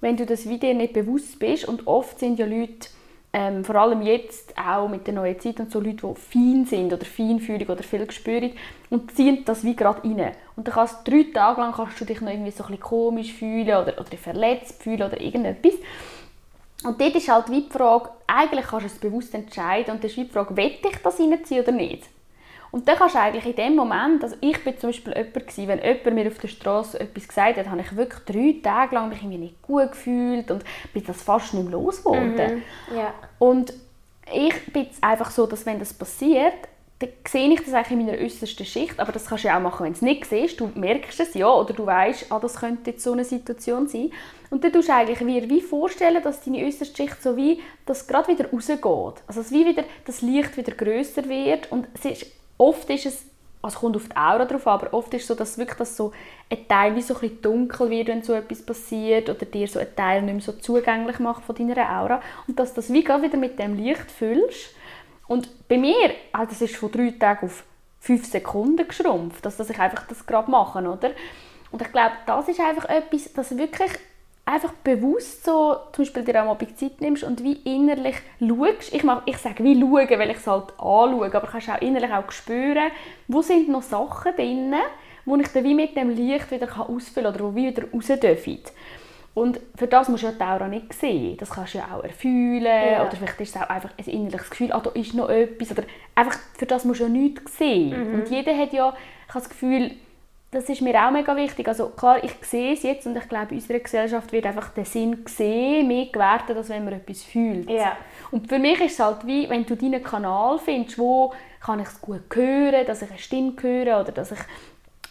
[0.00, 2.88] Wenn du das Video nicht bewusst bist und oft sind ja Leute
[3.34, 6.92] ähm, vor allem jetzt auch mit der neuen Zeit und so Leute, die fein sind
[6.92, 8.52] oder feinfühlig oder viel spüren
[8.90, 10.32] und ziehen das wie gerade rein.
[10.54, 13.32] Und dann kannst drei Tage lang kannst du dich noch irgendwie so ein bisschen komisch
[13.32, 15.74] fühlen oder, oder verletzt fühlen oder irgendetwas.
[16.84, 20.10] Und dort ist halt wie die Frage, eigentlich kannst du es bewusst entscheiden und das
[20.10, 22.08] ist wie die Frage, will ich das reinziehen oder nicht?
[22.72, 25.68] Und dann kannst du eigentlich in dem Moment, also ich bin zum Beispiel jemand gewesen,
[25.68, 29.10] wenn jemand mir auf der Straße etwas gesagt hat, habe ich wirklich drei Tage lang
[29.10, 32.56] mich irgendwie nicht gut gefühlt und bin das fast nicht mehr losgeworden.
[32.56, 32.96] Mhm.
[32.96, 33.12] Ja.
[33.38, 33.74] Und
[34.32, 36.54] ich bin einfach so, dass wenn das passiert,
[36.98, 39.62] dann sehe ich das eigentlich in meiner äußersten Schicht, aber das kannst du ja auch
[39.62, 42.56] machen, wenn du es nicht siehst, du merkst es ja, oder du weißt, ah, das
[42.56, 44.12] könnte jetzt so eine Situation sein.
[44.48, 48.06] Und dann tust du eigentlich wie, wie vorstellen, dass deine äußerste Schicht so wie, das
[48.06, 49.22] gerade wieder rausgeht.
[49.26, 53.26] Also dass wie wieder das Licht wieder größer wird und es ist, oft ist es
[53.62, 56.12] also kommt auf die Aura drauf, aber oft ist es so, dass wirklich das so
[56.50, 59.78] ein Teil wie so ein bisschen dunkel wird, wenn so etwas passiert oder dir so
[59.78, 63.36] ein Teil nicht mehr so zugänglich macht von deiner Aura und dass das wie wieder
[63.36, 64.74] mit dem Licht füllst.
[65.28, 67.64] Und bei mir, also das ist von drei Tagen auf
[68.00, 71.12] fünf Sekunden geschrumpft, dass, dass ich einfach das gerade mache, oder?
[71.70, 73.92] Und ich glaube, das ist einfach etwas, das wirklich
[74.52, 78.92] einfach bewusst so zum Beispiel dir auch mal ein Zeit nimmst und wie innerlich schaust.
[78.92, 81.80] Ich, mach, ich sage wie schauen, weil ich es halt anschaue, aber du kannst auch
[81.80, 82.90] innerlich auch spüren,
[83.28, 84.74] wo sind noch Sachen drin,
[85.24, 88.58] wo ich dann wie mit dem Licht wieder ausfüllen kann oder wo wieder raus dürfen.
[89.34, 91.38] Und für das musst du ja die Aura nicht sehen.
[91.38, 93.06] Das kannst du ja auch erfühlen ja.
[93.06, 95.70] oder vielleicht ist es auch einfach ein innerliches Gefühl, ah, da ist noch etwas.
[95.70, 95.84] Oder
[96.14, 98.10] einfach für das musst du ja nichts sehen.
[98.10, 98.14] Mhm.
[98.14, 98.90] Und jeder hat ja,
[99.26, 99.92] ich habe das Gefühl,
[100.52, 101.66] das ist mir auch mega wichtig.
[101.66, 104.84] Also klar, ich sehe es jetzt und ich glaube, in unserer Gesellschaft wird einfach der
[104.84, 107.70] Sinn gesehen mehr gewertet, als wenn man etwas fühlt.
[107.70, 107.96] Ja.
[108.30, 111.88] Und für mich ist es halt wie, wenn du deinen Kanal findest, wo kann ich
[111.88, 114.38] es gut hören, dass ich eine Stimme höre oder dass ich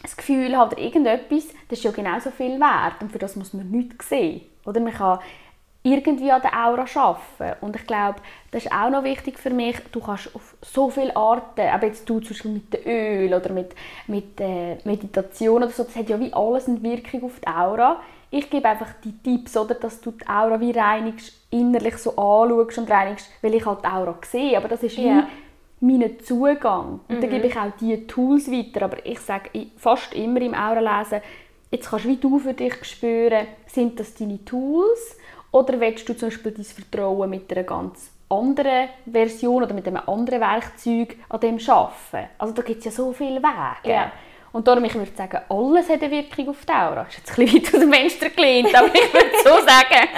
[0.00, 3.52] das Gefühl habe oder irgendetwas, das ist ja genauso viel wert und für das muss
[3.52, 4.42] man nichts sehen.
[4.64, 5.18] Oder man kann
[5.82, 7.64] irgendwie an der Aura arbeiten.
[7.64, 8.16] Und ich glaube,
[8.50, 12.08] das ist auch noch wichtig für mich, du kannst auf so viele Arten, aber jetzt
[12.08, 13.74] du zum Beispiel mit dem Öl oder mit,
[14.06, 18.00] mit äh, Meditation oder so, das hat ja wie alles eine Wirkung auf die Aura.
[18.30, 22.78] Ich gebe einfach die Tipps, oder, dass du die Aura wie reinigst, innerlich so anschaust
[22.78, 25.26] und reinigst, weil ich halt die Aura sehe, aber das ist wie yeah.
[25.80, 27.00] mein Zugang.
[27.08, 27.20] Und mhm.
[27.20, 31.20] dann gebe ich auch diese Tools weiter, aber ich sage fast immer im Aura-Lesen,
[31.72, 35.16] jetzt kannst du wie du für dich spüren, sind das deine Tools,
[35.52, 40.02] oder willst du zum Beispiel dein Vertrauen mit einer ganz anderen Version oder mit einem
[40.06, 42.30] anderen Werkzeug an dem arbeiten?
[42.38, 43.92] Also da gibt es ja so viele Wege.
[43.92, 44.10] Ja.
[44.52, 47.04] Und darum, ich würde sagen, alles hat eine Wirkung auf die Aura.
[47.04, 50.08] Das ist jetzt ein bisschen weit aus dem Fenster gelehnt, aber ich würde so sagen.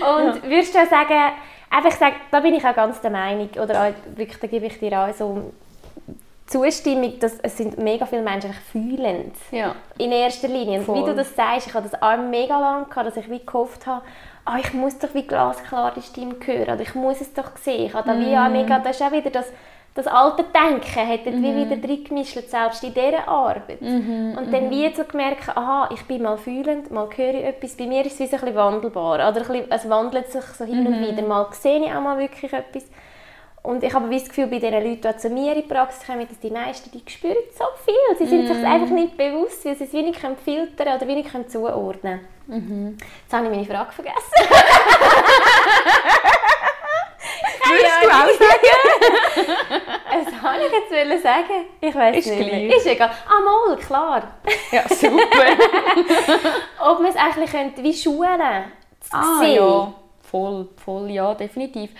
[0.00, 1.32] Und würdest du sagen,
[1.70, 5.00] einfach sagen, da bin ich auch ganz der Meinung, oder wirklich, da gebe ich dir
[5.00, 5.52] auch so
[6.46, 9.34] Zustimmung, dass es sind mega viele Menschen fühlend.
[9.50, 9.74] Ja.
[9.98, 10.80] In erster Linie.
[10.80, 13.44] Und wie du das sagst, ich habe das auch mega lange gehabt, dass ich wie
[13.44, 14.02] gehofft habe,
[14.48, 17.86] oh, ich muss doch wie glasklar die Stimme hören, oder ich muss es doch sehen.
[17.86, 19.50] Ich habe da wie auch mega, das ist auch wieder das,
[19.94, 21.42] das alte Denken, hat mm.
[21.42, 21.70] wie mhm.
[21.70, 23.80] wieder drin gemischt, selbst in dieser Arbeit.
[23.80, 27.76] Mm und dann wie so gemerkt, aha, ich bin mal fühlend, mal höre ich etwas.
[27.76, 29.14] Bei mir ist es wie so ein bisschen wandelbar.
[29.14, 31.06] Oder ein bisschen, es wandelt sich so hin und mhm.
[31.06, 31.22] wieder.
[31.26, 32.84] Mal sehe ich auch mal wirklich etwas.
[33.66, 36.28] Und ich habe das Gefühl, bei den Leuten, die zu mir in die Praxis kommen,
[36.28, 38.16] dass die meisten, die spüren so viel.
[38.16, 38.54] Sie sind mm.
[38.54, 42.90] sich einfach nicht bewusst, weil sie es wenig filtern oder wenig zuordnen können.
[42.92, 42.96] Mhm.
[43.22, 44.16] Jetzt habe ich meine Frage vergessen.
[47.68, 48.70] Würdest du auch sagen?
[50.12, 50.72] Was wollte ich
[51.10, 51.66] jetzt sagen?
[51.80, 52.76] Ich weiß nicht mehr.
[52.76, 53.10] Ist egal.
[53.26, 54.22] Ah, mal, klar.
[54.70, 55.18] Ja, super.
[56.88, 58.40] Ob man es eigentlich könnte, wie schulen
[59.10, 59.92] ah, ja.
[60.30, 61.90] Voll, voll, ja, definitiv.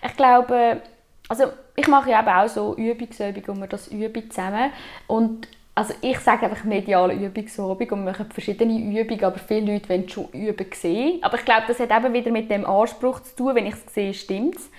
[0.00, 0.80] Ich glaube,
[1.28, 1.44] also
[1.76, 4.70] ich mache ja auch so Übungsübungen und wir das üben zusammen.
[5.06, 9.88] Und also ich sage einfach mediale Übungsabend und wir machen verschiedene Übungen, aber viele Leute
[9.88, 11.22] wollen schon üben sehen.
[11.22, 13.94] Aber ich glaube, das hat eben wieder mit dem Anspruch zu tun, wenn ich es
[13.94, 14.70] sehe, stimmt es.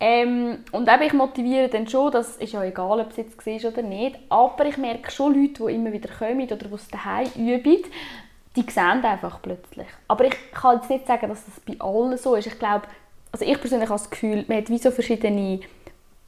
[0.00, 3.64] Ähm, und eben, ich motiviere dann schon, das ist ja egal, ob es jetzt siehst
[3.64, 7.28] oder nicht, aber ich merke schon Leute, die immer wieder kommen oder die es daheim
[7.36, 7.84] üben,
[8.56, 9.86] die sehen einfach plötzlich.
[10.08, 12.46] Aber ich kann jetzt nicht sagen, dass das bei allen so ist.
[12.46, 12.86] Ich glaube,
[13.34, 15.58] also ich persönlich habe das Gefühl, man hat wie so verschiedene,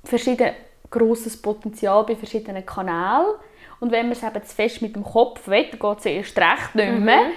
[0.03, 0.55] verschiedene
[0.91, 3.37] grosses Potenzial bei verschiedenen Kanälen.
[3.79, 6.37] Und wenn man es eben zu fest mit dem Kopf will, dann geht es erst
[6.37, 7.27] recht nicht mehr.
[7.27, 7.33] Mhm.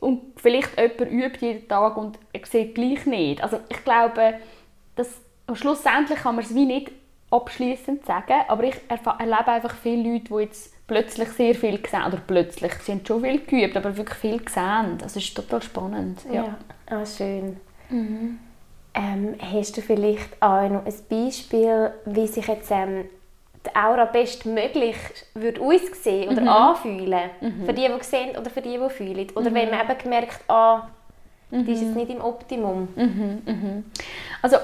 [0.00, 3.42] Und vielleicht jemand übt jeden Tag und er sieht gleich nicht.
[3.42, 4.34] Also ich glaube,
[4.94, 5.22] dass,
[5.54, 6.92] schlussendlich kann man es wie nicht
[7.30, 12.20] abschließend sagen, aber ich erlebe einfach viele Leute, die jetzt plötzlich sehr viel sehen, oder
[12.26, 14.98] plötzlich, sie haben schon viel geübt, aber wirklich viel gesehen.
[14.98, 16.20] Das ist total spannend.
[16.30, 16.58] Ja, ja.
[16.90, 17.56] Ah, schön.
[17.88, 18.38] Mhm.
[18.94, 23.04] Ähm, hast du vielleicht auch noch ein Beispiel, wie sich jetzt ähm,
[23.64, 24.96] die Aura bestmöglich
[25.34, 26.48] würde aussehen oder mhm.
[26.48, 27.30] anfühlen?
[27.40, 27.66] Mhm.
[27.66, 29.26] Für die, die sehen oder für die, die fühlen?
[29.34, 29.54] Oder mhm.
[29.54, 30.88] wenn man eben gemerkt ah,
[31.50, 31.96] die ist jetzt mhm.
[31.96, 32.88] nicht im Optimum?
[32.94, 33.84] Mhm, mhm.
[34.42, 34.56] Also,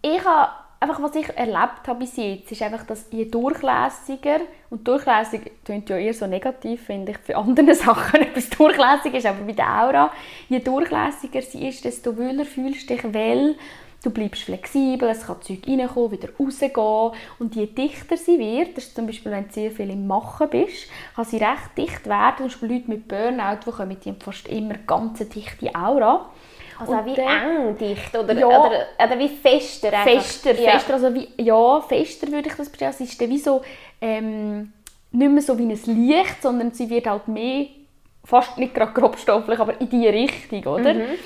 [0.00, 4.86] ich habe einfach was ich erlebt habe bis jetzt, ist einfach, dass je durchlässiger, und
[4.86, 9.44] durchlässig klingt ja eher so negativ, finde ich, für andere Sachen etwas durchlässig ist, aber
[9.44, 10.12] bei der Aura,
[10.48, 13.56] je durchlässiger sie ist, desto wohler fühlst du dich, weil
[14.04, 17.12] du bleibst flexibel, es kann Zeug reinkommen, wieder rausgehen.
[17.38, 20.48] Und je dichter sie wird, das ist zum Beispiel, wenn du sehr viel im Machen
[20.50, 24.46] bist, kann sie recht dicht werden, zum Beispiel Leute mit Burnout, die kommen, die fast
[24.48, 26.30] immer ganz dichte Aura
[26.78, 30.04] also und wie eng dicht oder, ja, oder, oder, wie fester einfach.
[30.04, 30.72] Fester, ja.
[30.72, 32.94] fester, also wie, ja, fester würde ich das beschreiben.
[32.98, 33.62] Es ist wie so,
[34.00, 34.72] ähm,
[35.10, 37.66] nicht mehr so wie ein Licht, sondern sie wird halt mehr,
[38.24, 40.94] fast nicht gerade grobstofflich, aber in diese Richtung, oder?
[40.94, 41.18] Mhm.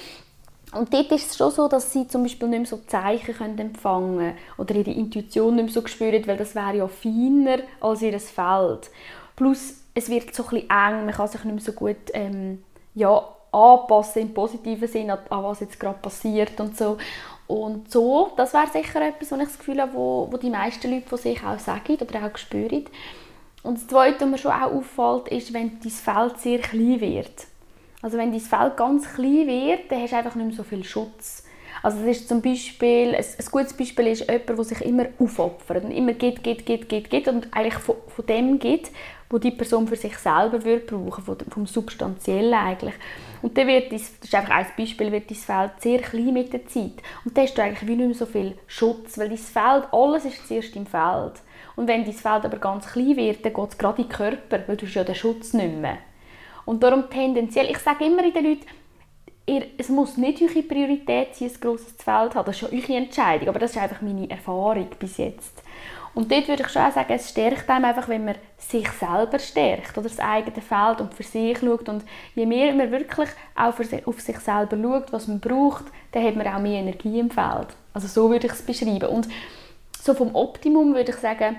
[0.75, 3.59] Und dort ist es schon so, dass sie zum Beispiel nicht mehr so Zeichen können
[3.59, 8.01] empfangen können oder ihre Intuition nicht mehr so spüren, weil das wäre ja feiner als
[8.01, 8.91] ihr Feld.
[9.37, 12.63] Plus, es wird so ein bisschen eng, man kann sich nicht mehr so gut ähm,
[12.95, 16.97] ja, anpassen im positiven Sinne an, was jetzt gerade passiert und so.
[17.47, 20.91] Und so, das wäre sicher etwas, wo ich das Gefühl habe, wo, wo die meisten
[20.91, 22.87] Leute von sich auch sagen oder auch spüren.
[23.63, 27.47] Und das Zweite, was mir schon auch auffällt, ist, wenn dein Feld sehr klein wird.
[28.01, 30.83] Also wenn dein Feld ganz klein wird, dann hast du einfach nicht mehr so viel
[30.83, 31.45] Schutz.
[31.83, 35.85] Also das ist zum Beispiel, ein, ein gutes Beispiel ist jemand, der sich immer aufopfert
[35.85, 38.91] und immer geht, geht, geht, geht, geht und eigentlich von, von dem geht,
[39.31, 42.95] wo die Person für sich selber würde brauchen, vom, vom Substanziellen eigentlich.
[43.43, 46.53] Und dann wird das, das ist einfach ein Beispiel, wird dein Feld sehr klein mit
[46.53, 47.03] der Zeit.
[47.25, 50.25] Und dann hast du eigentlich wie nicht mehr so viel Schutz, weil dein Feld, alles
[50.25, 51.35] ist zuerst im Feld.
[51.75, 54.61] Und wenn dein Feld aber ganz klein wird, dann geht es gerade in den Körper,
[54.67, 55.99] weil du hast ja den Schutz nicht mehr.
[56.65, 58.67] Und darum tendenziell, ich sage immer den Leuten,
[59.47, 62.97] ihr, es muss nicht eure Priorität sein, ein grosses Feld haben, das ist schon eure
[62.97, 65.62] Entscheidung, aber das ist einfach meine Erfahrung bis jetzt.
[66.15, 69.97] Und dort würde ich schon sagen, es stärkt einem einfach, wenn man sich selber stärkt
[69.97, 71.89] oder das eigene Feld und für sich schaut.
[71.89, 73.75] Und je mehr man wirklich auch
[74.07, 77.69] auf sich selber schaut, was man braucht, dann hat man auch mehr Energie im Feld.
[77.95, 79.09] Also so würde ich es beschreiben.
[79.09, 79.29] Und
[80.03, 81.57] so vom Optimum würde ich sagen,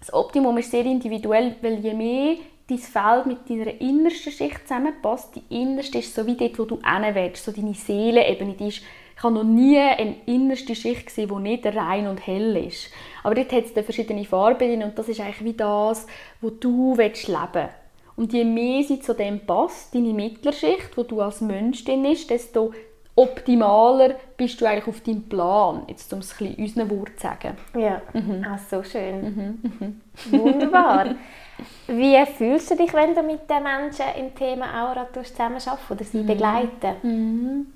[0.00, 2.36] das Optimum ist sehr individuell, weil je mehr
[2.68, 6.76] dein Feld mit deiner innersten Schicht zusammenpasst, die innerste ist so wie dort, wo du
[6.76, 8.82] hin willst, so deine Seelenebene, die ist
[9.16, 12.90] ich habe noch nie eine innerste Schicht gesehen, die nicht rein und hell ist.
[13.26, 16.06] Aber dort hat es verschiedene Farben und das ist eigentlich wie das,
[16.40, 17.68] wo du willst leben
[18.14, 22.30] Und je mehr sie zu dem passt, deine Mittlerschicht, wo du als Mensch drin ist,
[22.30, 22.72] desto
[23.16, 25.82] optimaler bist du eigentlich auf deinem Plan.
[25.88, 27.56] Jetzt um es ein bisschen unseren Wort zu sagen.
[27.74, 28.46] Ja, mhm.
[28.48, 29.20] ah, so schön.
[29.20, 30.00] Mhm.
[30.30, 30.38] Mhm.
[30.38, 31.16] Wunderbar.
[31.88, 36.18] Wie fühlst du dich, wenn du mit den Menschen im Thema Aura zusammenarbeitest oder sie
[36.18, 36.26] mhm.
[36.28, 36.94] begleiten?
[37.02, 37.66] Mhm.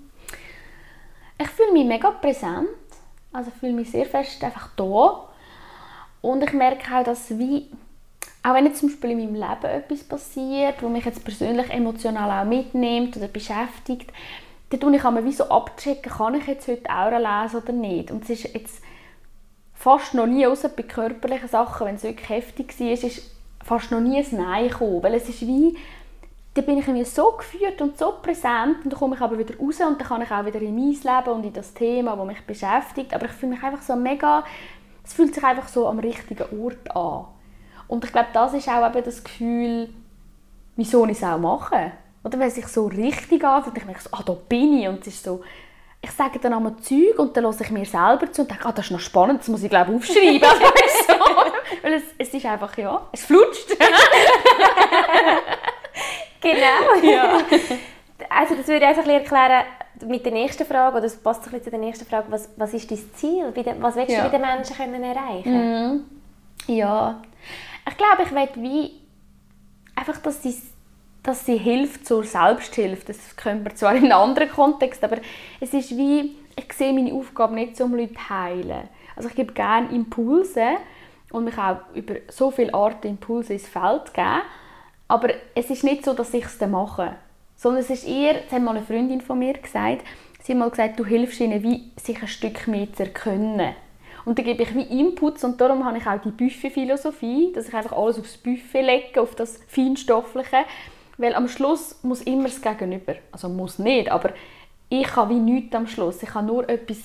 [1.41, 2.69] Ich fühle mich mega präsent.
[3.33, 5.27] Also fühle mich sehr fest einfach da.
[6.23, 7.69] Und ich merke auch, dass wie,
[8.43, 12.41] auch wenn jetzt zum Beispiel in meinem Leben etwas passiert, wo mich jetzt persönlich emotional
[12.41, 14.13] auch mitnimmt oder beschäftigt,
[14.71, 18.11] dann tue ich einmal wie so abchecken, kann ich jetzt heute Aura lesen oder nicht.
[18.11, 18.83] Und es ist jetzt
[19.75, 23.31] fast noch nie, außer bei körperlichen Sachen, wenn es wirklich heftig war, ist
[23.65, 25.03] fast noch nie ein Nein gekommen.
[25.03, 25.77] Weil es ist wie,
[26.55, 29.57] da bin ich irgendwie so geführt und so präsent und dann komme ich aber wieder
[29.57, 32.27] raus und dann kann ich auch wieder in mein Leben und in das Thema, das
[32.27, 33.15] mich beschäftigt.
[33.15, 34.45] Aber ich fühle mich einfach so mega,
[35.05, 37.27] es fühlt sich einfach so am richtigen Ort an.
[37.89, 39.89] Und ich glaube, das ist auch eben das Gefühl,
[40.77, 41.93] wieso ich es auch mache.
[42.23, 44.89] Oder wenn es sich so richtig anfühlt, ich merke so, ah, da bin ich.
[44.89, 45.43] Und es ist so,
[46.03, 48.73] ich sage dann einmal Zeug und dann höre ich mir selber zu und denke, ah,
[48.73, 50.41] das ist noch spannend, das muss ich glaube aufschreiben.
[51.07, 51.15] so.
[51.83, 53.69] Weil es, es ist einfach, ja, es flutscht.
[56.41, 56.95] genau.
[57.03, 57.39] Ja.
[58.29, 59.65] Also das würde ich einfach erklären
[60.07, 62.75] mit der nächsten Frage, oder das passt ein bisschen zu der nächsten Frage, was, was
[62.75, 63.53] ist dein Ziel?
[63.81, 64.25] Was willst ja.
[64.25, 66.05] du bei den Menschen können erreichen mhm.
[66.67, 67.23] Ja,
[67.89, 68.93] ich glaube, ich will wie
[69.97, 70.55] einfach, dass sie
[71.23, 73.05] dass sie hilft zur Selbsthilfe.
[73.07, 75.19] Das können wir zwar in einem anderen Kontext, aber
[75.61, 78.89] es ist wie, ich sehe meine Aufgabe nicht, um Leute zu heilen.
[79.17, 80.77] Also ich gebe gerne Impulse
[81.31, 84.41] und mich auch über so viele Arten Impulse ins Feld geben,
[85.09, 87.17] aber es ist nicht so, dass ich es dann mache.
[87.61, 90.07] Sondern es ist eher, das hat mal eine Freundin von mir gesagt,
[90.43, 93.75] sie hat mal gesagt, du hilfst ihnen, wie sich ein Stück mehr zu erkennen.
[94.25, 97.75] Und dann gebe ich wie Inputs und darum habe ich auch die Buffet-Philosophie, dass ich
[97.75, 100.65] einfach alles aufs Buffet lege, auf das Feinstoffliche,
[101.19, 104.33] weil am Schluss muss immer das Gegenüber, also muss nicht, aber
[104.89, 106.23] ich habe wie nichts am Schluss.
[106.23, 106.97] Ich kann nur etwas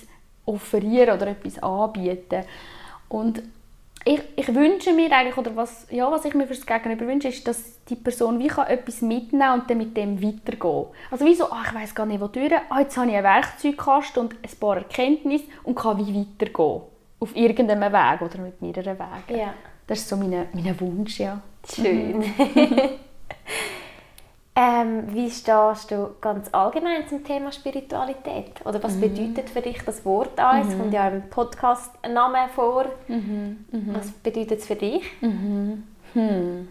[0.45, 2.45] offerieren oder etwas anbieten.
[3.09, 3.43] Und
[4.07, 7.47] ich, ich wünsche mir eigentlich, oder was, ja, was ich mir fürs Gegenüber wünsche, ist,
[7.47, 10.85] dass die Person wie kann etwas mitnehmen und dann mit dem weitergehen.
[11.09, 13.23] Also wie so, ach, ich weiß gar nicht, wo durch, ah, jetzt habe ich einen
[13.23, 16.81] Werkzeugkasten und ein paar Erkenntnisse und kann wie weitergehen.
[17.19, 19.39] Auf irgendeinem Weg oder mit mehreren Wegen.
[19.39, 19.53] Ja.
[19.87, 21.41] Das ist so mein, mein Wunsch, ja.
[21.67, 22.23] Schön.
[24.57, 28.65] Ähm, wie stehst du ganz allgemein zum Thema Spiritualität?
[28.65, 29.01] Oder was mhm.
[29.01, 30.61] bedeutet für dich das Wort an?
[30.61, 30.79] Es mhm.
[30.79, 32.85] kommt ja im Podcast-Namen vor.
[33.09, 33.65] Mhm.
[33.69, 33.89] Mhm.
[33.93, 35.03] Was bedeutet es für dich?
[35.21, 35.83] Mhm.
[36.13, 36.69] Hm.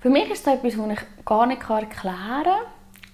[0.00, 2.44] Für mich ist es etwas, das ich gar nicht erklären kann.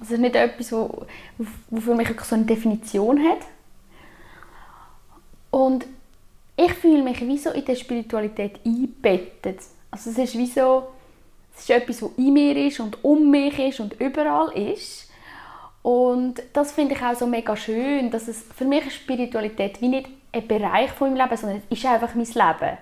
[0.01, 3.47] Also es ist nicht etwas, das für mich so eine Definition hat.
[5.51, 5.87] Und
[6.57, 9.61] ich fühle mich wie so in der Spiritualität eingebettet.
[9.91, 10.89] Also es ist wie so,
[11.59, 15.11] es ist etwas, das in mir ist und um mich ist und überall ist.
[15.83, 19.89] Und das finde ich auch so mega schön, dass es für mich ist Spiritualität wie
[19.89, 22.79] nicht ein Bereich von meinem Leben, sondern es ist einfach mein Leben.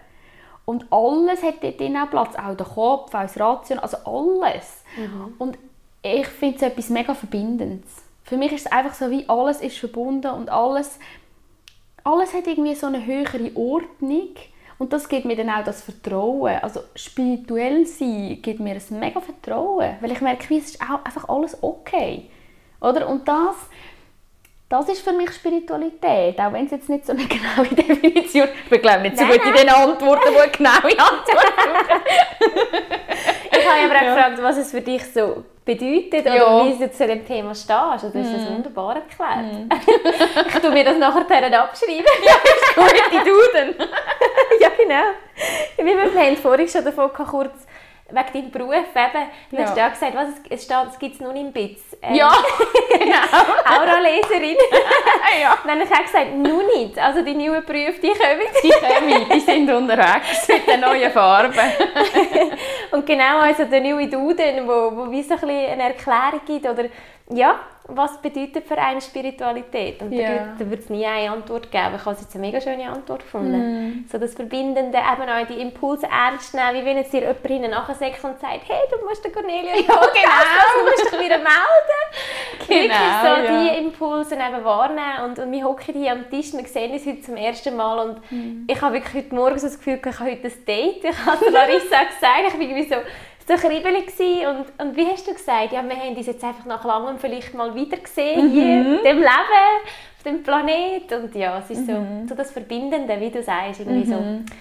[0.67, 4.83] Und alles hat dort auch Platz, auch der Kopf, auch das Ration, also alles.
[4.97, 5.35] Mhm.
[5.39, 5.59] Und
[6.03, 8.03] ich finde es etwas mega Verbindendes.
[8.25, 10.99] Für mich ist es einfach so, wie alles ist verbunden und alles,
[12.05, 14.35] alles hat irgendwie so eine höhere Ordnung.
[14.79, 16.59] Und das gibt mir dann auch das Vertrauen.
[16.63, 21.29] Also spirituell sein gibt mir ein mega Vertrauen, weil ich merke, es ist auch einfach
[21.29, 22.29] alles okay.
[22.81, 23.09] Oder?
[23.09, 23.57] Und das,
[24.69, 28.73] das ist für mich Spiritualität, auch wenn es jetzt nicht so eine genaue Definition ist.
[28.73, 31.53] Ich glaube nicht so gut in den Antworten, die eine genaue Antwort
[33.51, 34.15] Ich habe aber auch ja.
[34.15, 36.35] gefragt, was es für dich so bedeutet ja.
[36.35, 37.71] oder wie du zu dem Thema stehst.
[37.71, 38.55] Also, du hast das mm.
[38.55, 39.53] wunderbar erklärt.
[39.53, 39.69] Mm.
[40.49, 41.23] ich tue mir das nachher
[41.61, 42.05] abschreiben.
[42.25, 43.89] ja, ist gut, die Duden.
[44.77, 45.03] Genau.
[45.77, 47.67] Wir haben vorhin schon davon kurz
[48.09, 49.63] wegen deinem Beruf eben, du ja.
[49.65, 51.97] hast ja gesagt, was, es, steht, es gibt es nur im BITS.
[52.03, 52.33] Ähm, ja,
[52.91, 53.81] genau.
[53.81, 54.57] Aura-Leserin.
[55.43, 55.59] ja.
[55.67, 56.97] Dann habe ich gesagt, nur nicht.
[56.99, 58.47] Also die neuen Berufe, die kommen.
[58.63, 61.59] die kommen, die sind unterwegs mit den neuen Farben.
[62.93, 66.67] Und genau, also der neue Duden, wo, wo wie so ein bisschen eine Erklärung gibt,
[66.67, 66.85] oder
[67.29, 67.59] ja,
[67.89, 70.01] was bedeutet für eine Spiritualität?
[70.03, 70.55] Und yeah.
[70.59, 71.95] da, wird es nie eine Antwort geben.
[71.97, 74.03] Ich habe jetzt eine mega schöne Antwort gefunden.
[74.03, 74.09] Mm.
[74.11, 77.71] So das Verbindende, eben auch die Impulse ernst nehmen, wie wenn jetzt dir jemand hinten
[77.71, 79.95] nachsagt und sagt, hey, du musst den Cornelia ja, genau.
[79.95, 81.47] du musst dich wieder melden.
[82.69, 83.61] Genau, Wirklich so ja.
[83.61, 85.25] die Impulse eben wahrnehmen.
[85.27, 88.33] Und, und wir hocken hier am Tisch, wir sehen uns heute zum ersten Mal und
[88.33, 88.65] mm.
[88.67, 91.05] ich habe wirklich heute Morgen so das Gefühl, ich habe heute ein Date.
[91.05, 92.97] Ich habe Larissa gesagt, ich bin irgendwie so
[93.47, 94.13] so kribbelig
[94.49, 97.55] und, und wie hast du gesagt, ja, wir haben uns jetzt einfach nach langem vielleicht
[97.55, 98.51] mal wieder gesehen, mhm.
[98.51, 99.77] hier in diesem Leben,
[100.17, 102.23] auf dem Planet und ja, es ist mhm.
[102.23, 104.45] so, so das Verbindende, wie du sagst, irgendwie mhm.
[104.47, 104.53] so,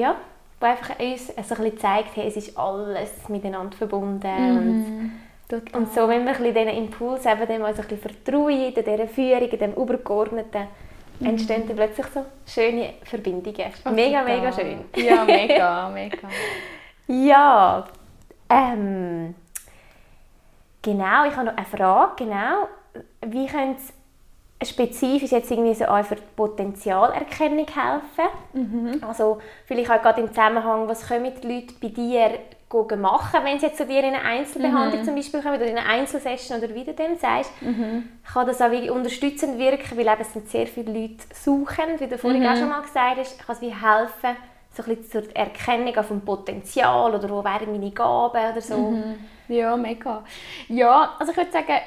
[0.00, 0.16] ja,
[0.58, 5.62] wo einfach uns so ein bisschen zeigt, hey, es ist alles miteinander verbunden und, mhm.
[5.72, 9.06] und so, wenn wir ein bisschen diesen Impuls eben dem also ein bisschen vertrauen, dieser
[9.06, 10.66] Führung, dem Übergeordneten,
[11.20, 11.26] mhm.
[11.26, 13.70] entstehen dann plötzlich so schöne Verbindungen.
[13.92, 14.78] Mega, mega schön.
[14.96, 16.28] Ja, mega, mega.
[17.06, 17.84] ja,
[18.48, 19.34] ähm,
[20.82, 22.24] genau, ich habe noch eine Frage.
[22.24, 22.68] Genau,
[23.26, 23.80] wie könnte
[24.58, 28.30] es spezifisch jetzt irgendwie so auch für die Potenzialerkennung helfen?
[28.52, 29.04] Mhm.
[29.06, 32.38] Also vielleicht auch gerade im Zusammenhang, was können die Leute bei dir
[32.96, 35.04] machen, wenn sie jetzt zu dir in eine Einzelbehandlung mhm.
[35.04, 38.08] zum Beispiel kommen oder in eine Einzelsession oder wie du dem sagst, mhm.
[38.32, 42.08] kann das auch wirklich unterstützend wirken, weil eben es sind sehr viele Leute suchen, wie
[42.08, 42.48] du vorhin mhm.
[42.48, 44.36] auch schon mal gesagt hast, kann es wie helfen,
[44.74, 48.76] so ein bisschen zur Erkennung vom Potenzial oder wo wären meine Gaben oder so.
[48.90, 49.14] Mhm.
[49.48, 50.24] Ja, mega.
[50.68, 51.78] Ja, also ich würde sagen,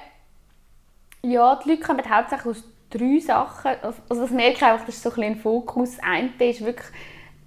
[1.23, 3.71] ja, die Leute kommen hauptsächlich aus drei Sachen.
[3.81, 5.97] Also das merke ich auch, das ist so ein, ein Fokus.
[5.99, 6.87] Eine ist wirklich,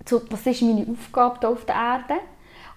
[0.06, 2.20] so, was ist meine Aufgabe hier auf der Erde?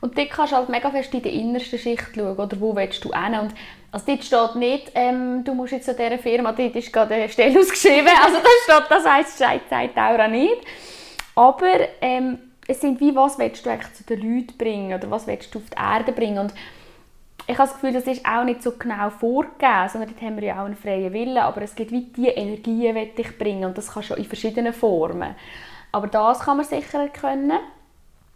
[0.01, 3.03] Und dort kannst du halt mega fest in die innerste Schicht schauen, oder wo willst
[3.05, 3.39] du hin?
[3.39, 3.53] Und
[3.91, 7.29] also dort steht nicht, ähm, du musst jetzt zu dieser Firma, dort ist gerade eine
[7.29, 10.61] Stelle ausgeschrieben, also das steht, das heisst, sagt Aura nicht.
[11.35, 12.37] Aber ähm,
[12.67, 15.59] es sind wie, was willst du eigentlich zu den Leuten bringen oder was willst du
[15.59, 16.53] auf die Erde bringen und
[17.45, 20.43] ich habe das Gefühl, das ist auch nicht so genau vorgegeben, sondern dort haben wir
[20.43, 23.77] ja auch einen freien Willen, aber es gibt wie diese Energien, die ich bringen und
[23.77, 25.35] das kann schon in verschiedenen Formen.
[25.91, 27.59] Aber das kann man sicher erkennen.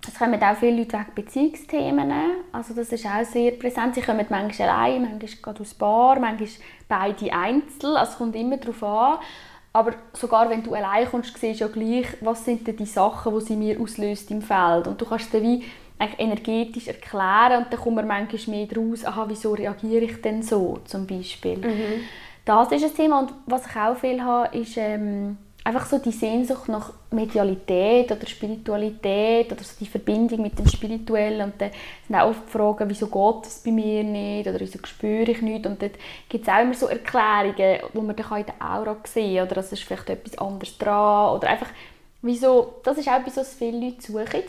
[0.05, 2.13] Es kommen auch viele Leute wegen Beziehungsthemen.
[2.51, 3.95] Also das ist auch sehr präsent.
[3.95, 6.49] Sie kommen manchmal allein, manchmal gerade aus Paar, manchmal
[6.87, 7.97] beide einzeln.
[7.97, 9.19] Also es kommt immer darauf an.
[9.77, 13.31] Aber sogar wenn du allein kommst, siehst du ja gleich, was sind denn die Sachen,
[13.37, 14.87] die sie mir auslöst im Feld.
[14.87, 15.63] Und du kannst es wie
[15.99, 20.79] energetisch erklären und dann kommt man manchmal mehr daraus, aha, wieso reagiere ich denn so,
[20.85, 21.57] zum Beispiel.
[21.57, 22.01] Mhm.
[22.43, 23.19] Das ist ein Thema.
[23.19, 25.37] Und was ich auch viel habe, ist ähm,
[25.67, 31.41] einfach so die Sehnsucht nach Medialität oder Spiritualität oder so die Verbindung mit dem Spirituellen
[31.41, 31.71] und dann
[32.07, 35.67] sind auch oft Fragen, wieso geht das bei mir nicht oder wieso spüre ich nichts
[35.67, 35.95] und dort
[36.29, 39.73] gibt es auch immer so Erklärungen, wo man dann in der Aura sehen oder es
[39.73, 41.69] ist vielleicht etwas anderes dran oder einfach,
[42.21, 44.43] wieso, das ist auch etwas, was viele Leute suchen.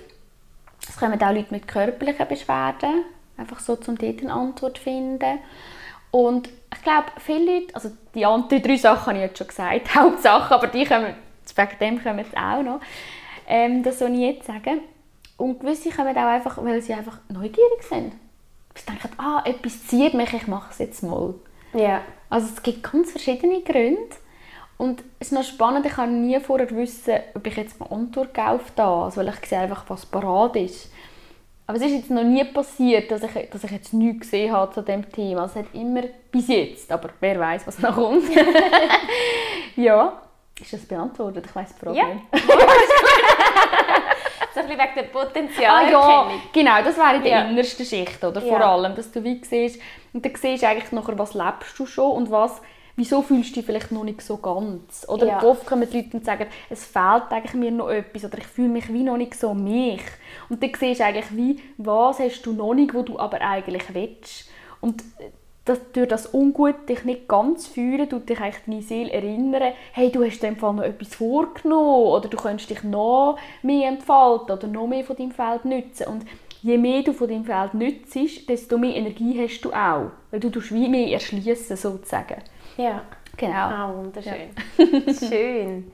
[0.89, 3.03] Es kommen auch Leute mit körperlichen Beschwerden,
[3.37, 5.41] einfach so, um dort eine Antwort zu finden.
[6.11, 9.95] Und ich glaube, viele Leute, also die anderen drei Sachen habe ich jetzt schon gesagt,
[9.95, 11.15] Hauptsachen, aber die kommen,
[11.55, 12.81] wegen dem kommen jetzt auch noch.
[13.47, 14.81] Ähm, das soll ich jetzt sagen.
[15.37, 18.13] Und gewisse kommen auch einfach, weil sie einfach neugierig sind.
[18.75, 21.35] sie denken, ah, etwas zieht mich, ich mache es jetzt mal.
[21.75, 22.03] Ja.
[22.29, 24.17] Also es gibt ganz verschiedene Gründe.
[24.77, 28.39] Und es ist noch spannend, ich kann nie vorher wissen, ob ich jetzt mal Antwort
[28.39, 30.91] auf das, weil ich sehe einfach, was parat ist.
[31.69, 34.73] Aber es ist jetzt noch nie passiert, dass ich, dass ich jetzt nichts gesehen habe
[34.73, 35.45] zu diesem Thema.
[35.45, 36.01] Es hat immer
[36.33, 38.25] bis jetzt, aber wer weiß, was noch kommt.
[39.77, 40.15] ja,
[40.59, 41.45] ist das beantwortet?
[41.47, 42.07] Ich weiß die Frage Ja.
[42.07, 42.25] nicht.
[44.55, 46.01] So ein bisschen wegen der Ah, Potenzialerkennung.
[46.01, 47.41] ja, genau, das wäre in der Ja.
[47.43, 48.41] innersten Schicht, oder?
[48.41, 48.73] Vor Ja.
[48.75, 49.81] allem, dass du wie siehst,
[50.13, 52.61] und dann siehst du eigentlich nachher, was lebst du schon und was,
[52.99, 55.07] wieso fühlst du dich vielleicht noch nicht so ganz.
[55.09, 55.43] Oder Ja.
[55.45, 58.69] oft kommen die Leute und sagen, es fehlt eigentlich mir noch etwas oder ich fühle
[58.69, 60.03] mich wie noch nicht so mich.
[60.49, 63.95] Und dann siehst du eigentlich wie, was hast du noch nicht, wo du aber eigentlich
[63.95, 64.51] willst.
[64.81, 65.05] Und
[65.65, 70.11] das, durch das Ungut dich nicht ganz fühlen, tut dich eigentlich deine Seele erinnern, hey,
[70.11, 74.57] du hast in dem Fall noch etwas vorgenommen oder du könntest dich noch mehr entfalten
[74.57, 76.07] oder noch mehr von deinem Feld nutzen.
[76.09, 76.25] Und
[76.63, 80.11] je mehr du von deinem Feld nützt, desto mehr Energie hast du auch.
[80.33, 82.43] Weil du wie mehr erschließen sozusagen.
[82.79, 83.03] Ja.
[83.37, 83.53] Genau.
[83.55, 84.51] Ah, wunderschön.
[85.29, 85.93] Schön.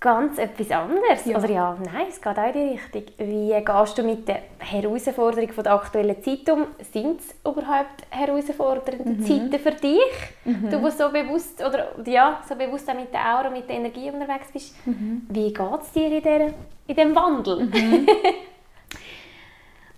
[0.00, 1.24] Ganz etwas anderes.
[1.26, 1.38] Ja.
[1.38, 3.02] Oder ja, nein, es geht auch in die Richtung.
[3.18, 6.66] Wie gehst du mit der Herausforderung von der aktuellen Zeit um?
[6.92, 9.24] Sind es überhaupt herausfordernde Mhm.
[9.24, 10.00] Zeiten für dich?
[10.44, 14.10] Du, die so bewusst, oder, ja, so bewusst auch mit der Aura, mit der Energie
[14.10, 14.74] unterwegs bist.
[14.86, 15.22] Mhm.
[15.28, 16.40] Wie geht es dir in, der,
[16.88, 17.68] in diesem Wandel?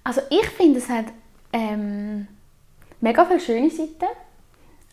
[0.07, 1.07] Also ich finde, es hat
[1.51, 2.27] ähm,
[3.01, 4.05] mega viele schöne Seiten.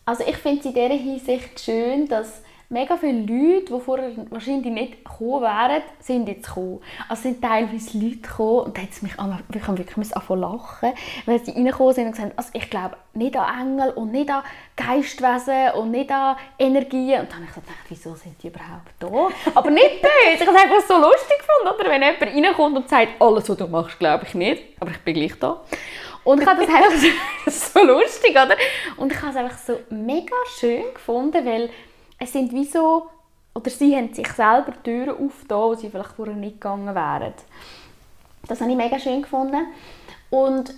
[0.05, 2.41] Also ich finde es in dieser Hinsicht schön, dass
[2.71, 6.81] mega viele Leute, die vorher wahrscheinlich nicht gekommen wären, sind jetzt gekommen.
[7.07, 10.93] Also sind teilweise Leute gekommen und da mich ich habe wirklich zu lachen,
[11.25, 14.29] weil sie reingekommen sind und gesagt haben, also ich glaube nicht an Engel und nicht
[14.29, 14.43] an
[14.75, 17.21] Geistwesen und nicht an Energien.
[17.21, 19.07] Und dann habe ich gedacht, wieso sind die überhaupt da?
[19.53, 21.89] Aber nicht böse, ich habe es einfach so lustig gefunden, oder?
[21.89, 25.13] wenn jemand reinkommt und sagt, alles was du machst, glaube ich nicht, aber ich bin
[25.13, 25.61] gleich da.
[26.23, 26.91] Und ich habe das einfach
[27.45, 28.55] so, so lustig, oder?
[28.97, 31.69] Und ich habe es einfach so mega schön gefunden, weil
[32.19, 33.09] es sind wie so,
[33.53, 37.33] oder sie haben sich selber Türen aufgetan, wo sie vielleicht vorher nicht gegangen wären.
[38.47, 39.67] Das habe ich mega schön gefunden.
[40.29, 40.73] Und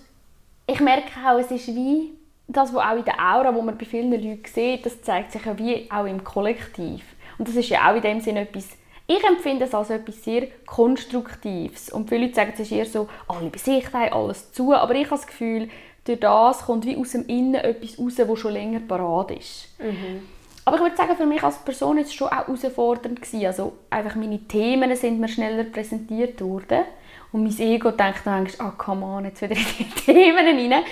[0.66, 2.14] ich merke auch, es ist wie
[2.48, 5.46] das, was auch in der Aura, wo man bei vielen Leuten sieht, das zeigt sich
[5.46, 7.04] ja wie auch im Kollektiv.
[7.38, 8.70] Und das ist ja auch in dem Sinne etwas,
[9.18, 11.90] ich empfinde es als etwas sehr Konstruktives.
[11.90, 14.74] Und viele Leute sagen, es ist eher so, alle bei sich, alles zu.
[14.74, 15.70] Aber ich habe das Gefühl,
[16.06, 19.70] durch das kommt wie aus dem Innen etwas raus, das schon länger parat ist.
[20.66, 23.46] Aber ich würde sagen, für mich als Person ist es schon auch herausfordernd gewesen.
[23.46, 26.84] Also einfach meine Themen sind mir schneller präsentiert worden.
[27.34, 30.84] Und mein Ego denkt dann manchmal, ah, come on, jetzt wieder in die Themen rein.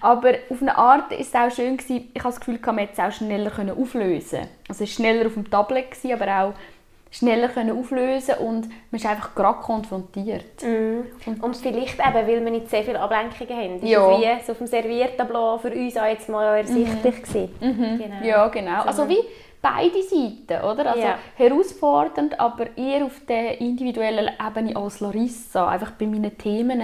[0.00, 2.94] Aber auf eine Art ist es auch schön gewesen, ich habe das Gefühl, man hätte
[2.94, 6.54] es auch schneller können auflösen Also es war schneller auf dem Tablet, gewesen, aber auch
[7.10, 10.62] schneller können auflösen und man ist einfach gerade konfrontiert.
[10.62, 13.76] Und vielleicht eben, weil wir nicht sehr viele Ablenkungen haben.
[13.76, 14.10] Ist Ja.
[14.12, 17.50] es wie so auf dem Serviertableau für uns auch jetzt mal ersichtlich gewesen.
[17.60, 18.24] Genau.
[18.24, 18.82] Ja, genau.
[18.82, 19.18] Also wie
[19.60, 20.86] beide Seiten, oder?
[20.92, 21.18] Also Ja.
[21.36, 26.80] herausfordernd, aber eher auf der individuellen Ebene als Larissa, einfach bei meinen Themen.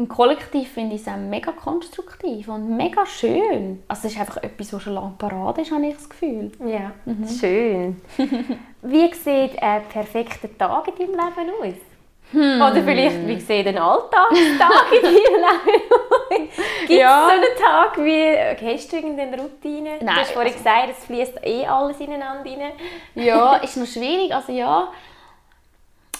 [0.00, 3.82] Im Kollektiv finde ich es auch mega konstruktiv und mega schön.
[3.86, 6.50] Also es ist einfach etwas, was schon lange parat ist, habe ich das Gefühl.
[6.66, 6.92] Ja,
[7.38, 8.00] schön.
[8.82, 11.74] Wie sieht ein perfekter Tag in deinem Leben aus?
[12.32, 16.30] Oder vielleicht, wie sieht ein Alltagstag in deinem Leben aus?
[16.86, 17.26] Gibt es Ja.
[17.28, 19.98] so einen Tag wie, hast du irgendeine Routine?
[19.98, 22.72] du Nein, hast vorhin also- gesagt, es fließt eh alles ineinander rein.
[23.16, 24.32] Ja, ist noch schwierig.
[24.34, 24.88] Also ja,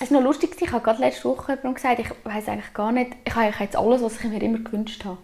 [0.00, 0.56] es ist noch lustig.
[0.58, 3.76] Ich habe gerade letzte Woche jemandem gesagt, ich weiß eigentlich gar nicht, ich habe jetzt
[3.76, 5.18] alles, was ich mir immer gewünscht habe.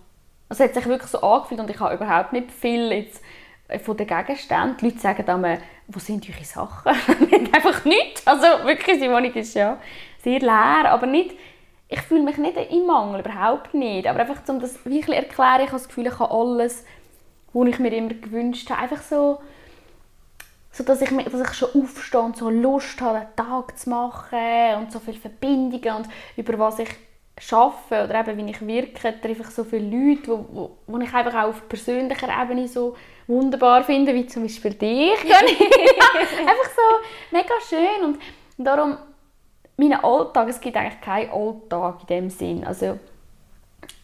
[0.51, 3.23] Also es hat sich wirklich so angefühlt und ich habe überhaupt nicht viel jetzt
[3.83, 4.77] von den Gegenständen.
[4.77, 5.59] Die Leute sagen dann,
[5.89, 6.89] wo sind eure Sachen?
[7.53, 8.27] Einfach nichts.
[8.27, 9.79] Also wirklich, die Wohnung ist ja
[10.23, 11.35] sehr leer, aber nicht,
[11.89, 14.07] ich fühle mich nicht im Mangel, überhaupt nicht.
[14.07, 16.85] Aber einfach, um das wirklich erklären, ich habe das Gefühl, ich habe alles,
[17.53, 19.39] was ich mir immer gewünscht habe, einfach so
[20.77, 24.77] so dass ich, dass ich schon aufstehe und so Lust habe, den Tag zu machen
[24.79, 26.91] und so viele Verbindungen und über was ich
[27.39, 31.13] schaffe oder eben wie ich wirke, treffe ich so viele Leute, wo, wo, wo ich
[31.15, 32.95] einfach auch auf persönlicher Ebene so
[33.27, 35.25] wunderbar finde, wie zum Beispiel dich.
[35.25, 38.19] einfach so mega schön und
[38.59, 38.99] darum
[39.79, 42.99] mein Alltag, es gibt eigentlich keinen Alltag in dem Sinn, also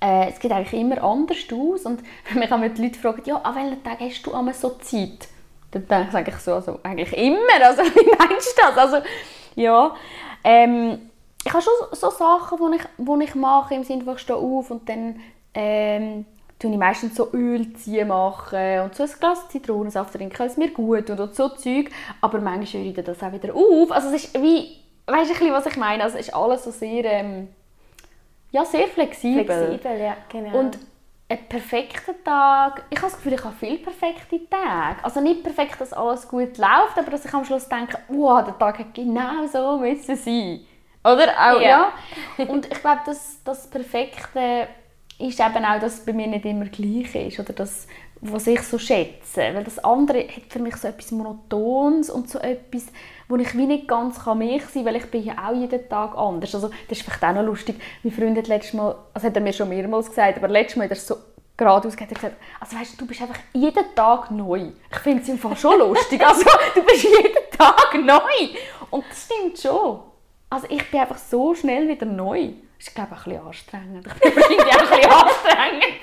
[0.00, 3.36] äh, es geht eigentlich immer anders aus und wenn mich einmal die Leute fragen, ja,
[3.36, 5.28] an welchen Tag hast du einmal so Zeit?
[5.72, 8.76] Dann denke ich eigentlich so, also eigentlich immer, also wie meinst du das?
[8.76, 8.98] Also,
[9.56, 9.94] ja,
[10.44, 11.10] ähm,
[11.44, 14.38] ich habe schon so, Sachen, die ich, wo ich mache, im Sinne von ich stehe
[14.38, 15.20] auf und dann
[15.54, 16.24] ähm,
[16.58, 21.10] tue ich meistens so Ölziehen machen und so ein Glas Zitronensaft trinken, es mir gut
[21.10, 23.90] und so Zeug, aber manchmal höre ich das auch wieder auf.
[23.90, 26.04] Also es ist wie, weißt du ein bisschen, was ich meine?
[26.04, 27.48] Also es ist alles so sehr, ähm,
[28.52, 29.44] ja, sehr flexibel.
[29.44, 30.58] Flexibel, ja, genau.
[30.58, 30.78] Und
[31.32, 35.02] ein perfekter Tag, ich habe das Gefühl, ich habe viele perfekte Tage.
[35.02, 38.58] Also nicht perfekt, dass alles gut läuft, aber dass ich am Schluss denke, wow, der
[38.58, 40.60] Tag hätte genau so müssen sein.
[41.04, 41.32] Oder?
[41.32, 41.92] Auch, ja.
[42.38, 42.44] ja.
[42.46, 44.68] Und ich glaube, dass das Perfekte
[45.18, 47.40] ist eben auch, dass es bei mir nicht immer gleich ist.
[47.40, 47.86] Oder das,
[48.20, 49.40] was ich so schätze.
[49.52, 52.86] Weil das andere hat für mich so etwas Monotons und so etwas,
[53.32, 55.88] wo ich wie nicht ganz kann mich sein kann, weil ich bin ja auch jeden
[55.88, 56.54] Tag anders.
[56.54, 57.80] Also das ist vielleicht auch noch lustig.
[58.02, 60.84] Mein Freund hat letztes Mal, also hat er mir schon mehrmals gesagt, aber letztes Mal
[60.84, 61.16] hat er so
[61.56, 64.72] geradeaus gesagt, also weißt du, du bist einfach jeden Tag neu.
[64.90, 66.22] Ich finde es im Fall schon lustig.
[66.26, 68.58] Also du bist jeden Tag neu.
[68.90, 70.00] Und das stimmt schon.
[70.50, 72.50] Also ich bin einfach so schnell wieder neu.
[72.76, 74.06] Das ist, glaube ich, ein bisschen anstrengend.
[74.06, 75.94] Ich bin wahrscheinlich auch ein bisschen anstrengend.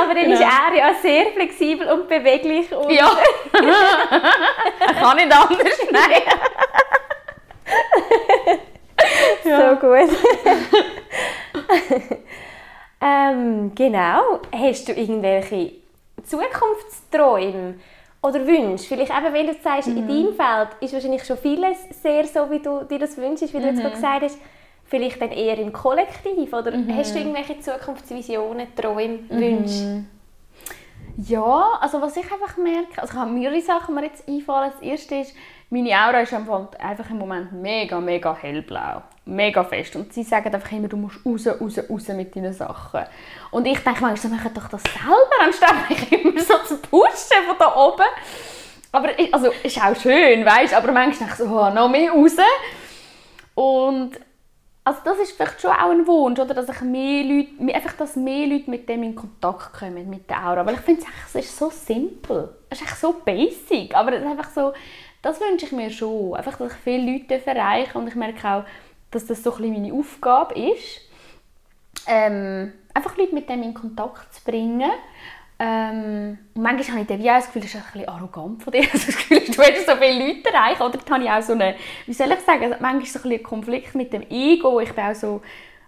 [0.00, 0.34] Aber dann genau.
[0.34, 2.72] ist er ja sehr flexibel und beweglich.
[2.74, 3.10] Und ja.
[3.52, 5.78] er kann nicht anders.
[5.90, 6.22] Nein.
[9.44, 10.10] so gut.
[13.00, 14.40] ähm, genau.
[14.52, 15.72] Hast du irgendwelche
[16.24, 17.74] Zukunftsträume
[18.22, 18.84] oder Wünsche?
[18.86, 19.96] Vielleicht eben, wenn du sagst, mhm.
[19.98, 23.58] in deinem Feld ist wahrscheinlich schon vieles sehr so, wie du dir das wünschst, wie
[23.58, 23.68] du mhm.
[23.68, 24.38] jetzt gerade gesagt hast
[24.92, 26.52] vielleicht dann eher im Kollektiv?
[26.52, 26.94] Oder mhm.
[26.94, 29.40] hast du irgendwelche Zukunftsvisionen, Träume, mhm.
[29.40, 30.04] Wünsche?
[31.16, 34.70] Ja, also was ich einfach merke, also ich habe mehrere Sachen mir jetzt einfallen.
[34.72, 35.34] Das erste ist,
[35.70, 39.02] meine Aura ist einfach im Moment mega, mega hellblau.
[39.24, 39.96] Mega fest.
[39.96, 43.04] Und sie sagen einfach immer, du musst raus, raus, raus mit deinen Sachen.
[43.50, 47.56] Und ich denke manchmal, machen doch das selber, anstatt mich immer so zu pushen von
[47.58, 48.04] da oben.
[48.90, 52.36] Aber also, ist auch schön, weißt aber manchmal denke ich so, oh, noch mehr raus.
[53.54, 54.18] Und
[54.84, 56.54] also das ist vielleicht schon auch ein Wunsch, oder?
[56.54, 60.44] dass ich mehr Leute, einfach, dass mehr Leute mit dem in Kontakt kommen, mit der
[60.44, 60.66] Aura.
[60.66, 62.56] Weil ich finde, es ist so simpel.
[62.68, 63.94] Es ist echt so basic.
[63.94, 64.72] Aber es ist einfach so,
[65.22, 66.34] das wünsche ich mir schon.
[66.34, 68.64] Einfach, dass ich viele Leute erreiche und ich merke auch,
[69.12, 71.02] dass das so ein bisschen meine Aufgabe ist.
[72.08, 74.90] Ähm, einfach Leute mit dem in Kontakt zu bringen
[75.64, 78.82] ähm, manchmal habe ich auch das Gefühl, das ist ein bisschen arrogant von dir.
[78.92, 80.82] Also das Gefühl, du willst so viele Leute erreichen.
[80.82, 83.42] Oder dann habe ich auch so eine, wie soll ich sagen, manchmal so ein, bisschen
[83.44, 84.80] Konflikt mit dem Ego.
[84.80, 85.40] Ich bin auch so,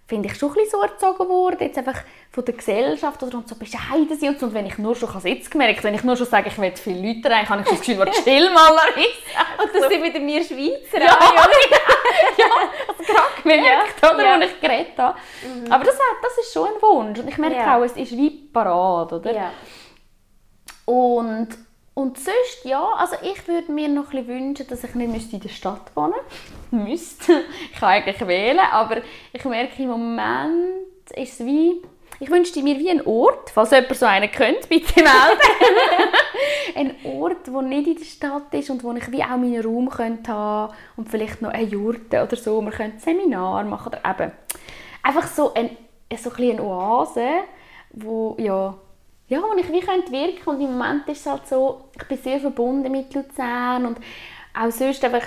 [0.07, 3.49] finde ich, schon ein bisschen so erzogen worden, jetzt einfach von der Gesellschaft oder und
[3.49, 6.17] so bescheiden sein und wenn ich nur schon, ich habe jetzt gemerkt, wenn ich nur
[6.17, 9.63] schon sage, ich will viele Leute erreichen, habe ich das Gefühl, was chill mal ist.
[9.63, 9.89] Und das so.
[9.89, 11.01] sind wieder wir Schweizer.
[11.01, 11.45] Ja, ja,
[12.39, 12.47] ja,
[12.89, 14.35] also gerade gemerkt, ja, oder, ja.
[14.35, 15.19] als ich geredet habe.
[15.43, 15.73] Mhm.
[15.73, 17.79] Aber das, das ist schon ein Wunsch und ich merke ja.
[17.79, 19.35] auch, es ist wie parat, oder?
[19.35, 19.51] Ja.
[20.85, 21.49] Und,
[21.95, 25.49] und sonst, ja, also ich würde mir noch ein wünschen, dass ich nicht in der
[25.49, 26.13] Stadt wohnen
[26.75, 27.45] müsste.
[27.73, 28.99] Ich kann eigentlich wählen, aber
[29.33, 31.83] ich merke im Moment ist es wie
[32.21, 36.15] ich wünschte mir wie einen Ort, falls jemand so einen könnte, bitte melden.
[36.75, 39.91] ein Ort, der nicht in der Stadt ist und wo ich wie auch meinen Raum
[39.91, 42.63] könnte haben und vielleicht noch eine Jurte oder so.
[42.63, 44.33] Wir könnten Seminar machen oder eben
[45.03, 45.77] einfach so, ein,
[46.17, 47.29] so ein Oase,
[47.93, 48.75] wo, ja,
[49.29, 52.19] ja, wo ich wie könnte wirken und im Moment ist es halt so, ich bin
[52.19, 53.99] sehr verbunden mit Luzern und
[54.55, 55.25] auch sonst einfach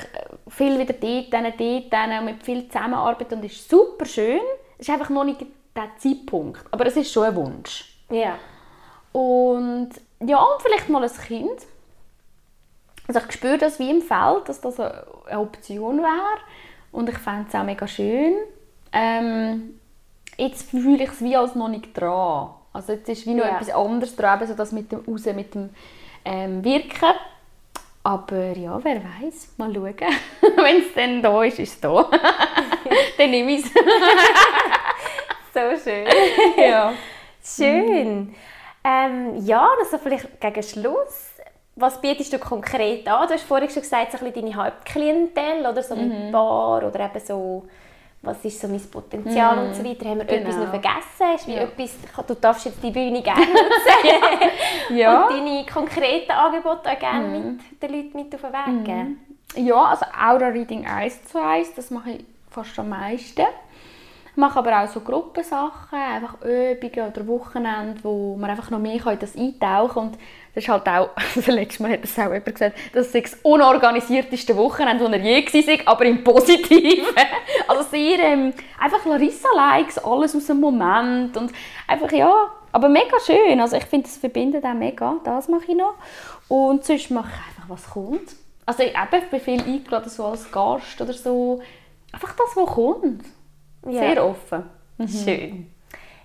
[0.50, 4.40] viel wieder dort, dort, dort, mit viel Zusammenarbeit und ist super schön.
[4.78, 6.66] Es ist einfach noch nicht der Zeitpunkt.
[6.72, 7.98] Aber es ist schon ein Wunsch.
[8.10, 8.38] Ja.
[9.12, 9.90] Und
[10.26, 11.68] ja, und vielleicht mal ein Kind.
[13.08, 16.40] Also ich spüre das wie im Feld, dass das eine Option wäre.
[16.92, 18.34] Und ich fände es auch mega schön.
[18.92, 19.80] Ähm,
[20.38, 22.52] jetzt fühle ich es wie als noch nicht dran.
[22.74, 23.56] Also jetzt ist wie noch ja.
[23.56, 25.70] etwas anderes dran, so das mit dem Raus, mit dem
[26.26, 27.14] ähm, Wirken.
[28.08, 29.93] Aber ja, wer weiß, mal schauen.
[30.55, 32.10] Wenn es dann da ist, ist es da.
[33.18, 33.74] dann nehme ich es.
[35.53, 36.08] so schön.
[36.58, 36.93] ja.
[37.43, 38.34] Schön.
[38.82, 41.32] Ähm, ja, also vielleicht gegen Schluss.
[41.76, 43.28] Was bietest du konkret an?
[43.28, 46.32] Du hast vorhin schon gesagt, so ein bisschen deine Hauptklientel oder so mit mhm.
[46.32, 47.68] Bar oder eben so,
[48.22, 49.68] was ist so mein Potenzial mhm.
[49.68, 50.09] und so weiter.
[50.09, 50.41] Haben wir genau.
[50.41, 51.36] etwas noch vergessen?
[51.36, 51.61] Ist wie ja.
[51.61, 51.95] etwas,
[52.28, 54.49] du darfst jetzt die Bühne gerne nutzen
[54.97, 55.28] ja.
[55.28, 57.59] und deine konkreten Angebote auch gerne mhm.
[57.72, 59.20] mit den Leuten mit auf den Weg geben.
[59.55, 59.65] Mhm.
[59.65, 63.45] Ja, also Aura Reading 1 zu 1, das mache ich fast am meisten.
[64.32, 69.03] Ich mache aber auch so Gruppensachen, einfach Übungen oder Wochenende, wo man einfach noch mehr
[69.03, 70.07] in das eintauchen kann.
[70.07, 70.18] Und
[70.58, 73.39] das ist halt auch, also letztes Mal hat das auch jemand gesagt, das ist das
[73.43, 77.05] unorganisierteste Wochenende, das er je war, aber im Positiven.
[77.68, 81.51] Also sehr, ähm, einfach Larissa-Likes, alles aus dem Moment und
[81.86, 82.34] einfach, ja,
[82.72, 83.60] aber mega schön.
[83.60, 85.95] Also ich finde, das verbindet auch mega, das mache ich noch.
[86.47, 88.36] Und sonst mache ich einfach, was kommt.
[88.66, 88.93] Also ich
[89.30, 91.62] bin viel eingeladen, so als Gast oder so.
[92.12, 93.24] Einfach das, was kommt.
[93.86, 93.99] Ja.
[93.99, 94.64] Sehr offen.
[94.97, 95.08] Mhm.
[95.08, 95.72] Schön.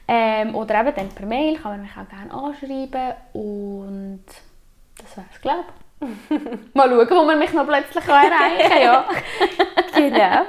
[0.09, 4.24] Ähm, oder eben dann per Mail kann man mich auch gerne anschreiben und
[4.99, 5.64] das wäre es, glaube
[6.01, 6.09] ich.
[6.74, 8.82] Mal schauen, wo man mich noch plötzlich erreichen kann.
[8.82, 9.05] Ja.
[9.95, 10.45] genau.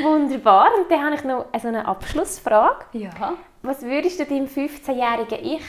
[0.00, 0.68] Wunderbar.
[0.78, 2.84] Und dann habe ich noch also eine Abschlussfrage.
[2.92, 3.10] ja.
[3.62, 5.64] Was würdest du deinem 15-jährigen Ich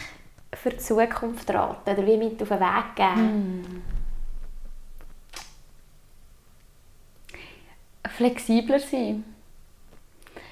[0.54, 3.84] für die Zukunft raten oder wie mit auf den Weg geben?
[8.20, 9.24] Flexibler sein.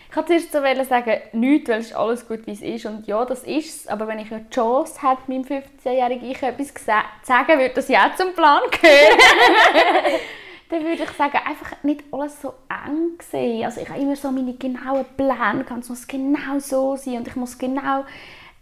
[0.09, 2.85] Ich wollte zuerst so sagen, nichts, weil es ist alles gut, wie es ist.
[2.85, 3.87] Und ja, das ist es.
[3.87, 8.09] Aber wenn ich eine Chance hätte, meinem 15-jährigen Ich etwas zu sagen, würde das ja
[8.15, 9.19] zum Plan gehören.
[10.69, 13.65] dann würde ich sagen, einfach nicht alles so eng sehen.
[13.65, 17.35] Also ich habe immer so meine genauen Pläne, es muss genau so sein und ich
[17.35, 18.05] muss genau,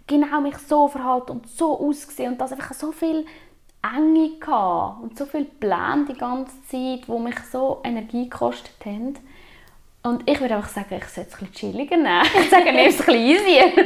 [0.08, 3.26] genau mich so verhalten und so aussehen und das einfach so viel
[3.96, 9.18] Enge gehabt und so viele Pläne die ganze Zeit, die mich so Energie gekostet haben.
[10.04, 12.26] Und ich würde einfach sagen, ich sollte es ein bisschen chilliger nehmen.
[12.40, 13.74] Ich sage, nimm es ein bisschen easy.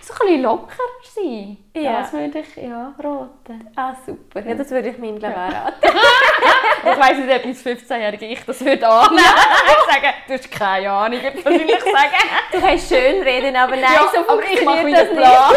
[0.00, 1.56] so ein bisschen lockerer sein.
[1.74, 2.00] Ja.
[2.00, 3.70] Das würde ich ja, raten.
[3.74, 4.46] Ah, super.
[4.46, 5.30] Ja, das würde ich meinem ja.
[5.30, 5.74] raten.
[5.82, 9.18] ich weiss nicht, ob mein 15-jährige Ich das würde annehmen.
[9.66, 12.52] ich sage, du hast keine Ahnung, würde ich wahrscheinlich sagen.
[12.52, 15.54] Du kannst schön reden, aber nein, ja, so aber ich mache das Plan.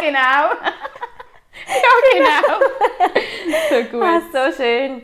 [0.00, 0.70] genau.
[2.14, 2.58] Genau.
[3.70, 4.02] so gut.
[4.02, 5.02] Ah, so schön.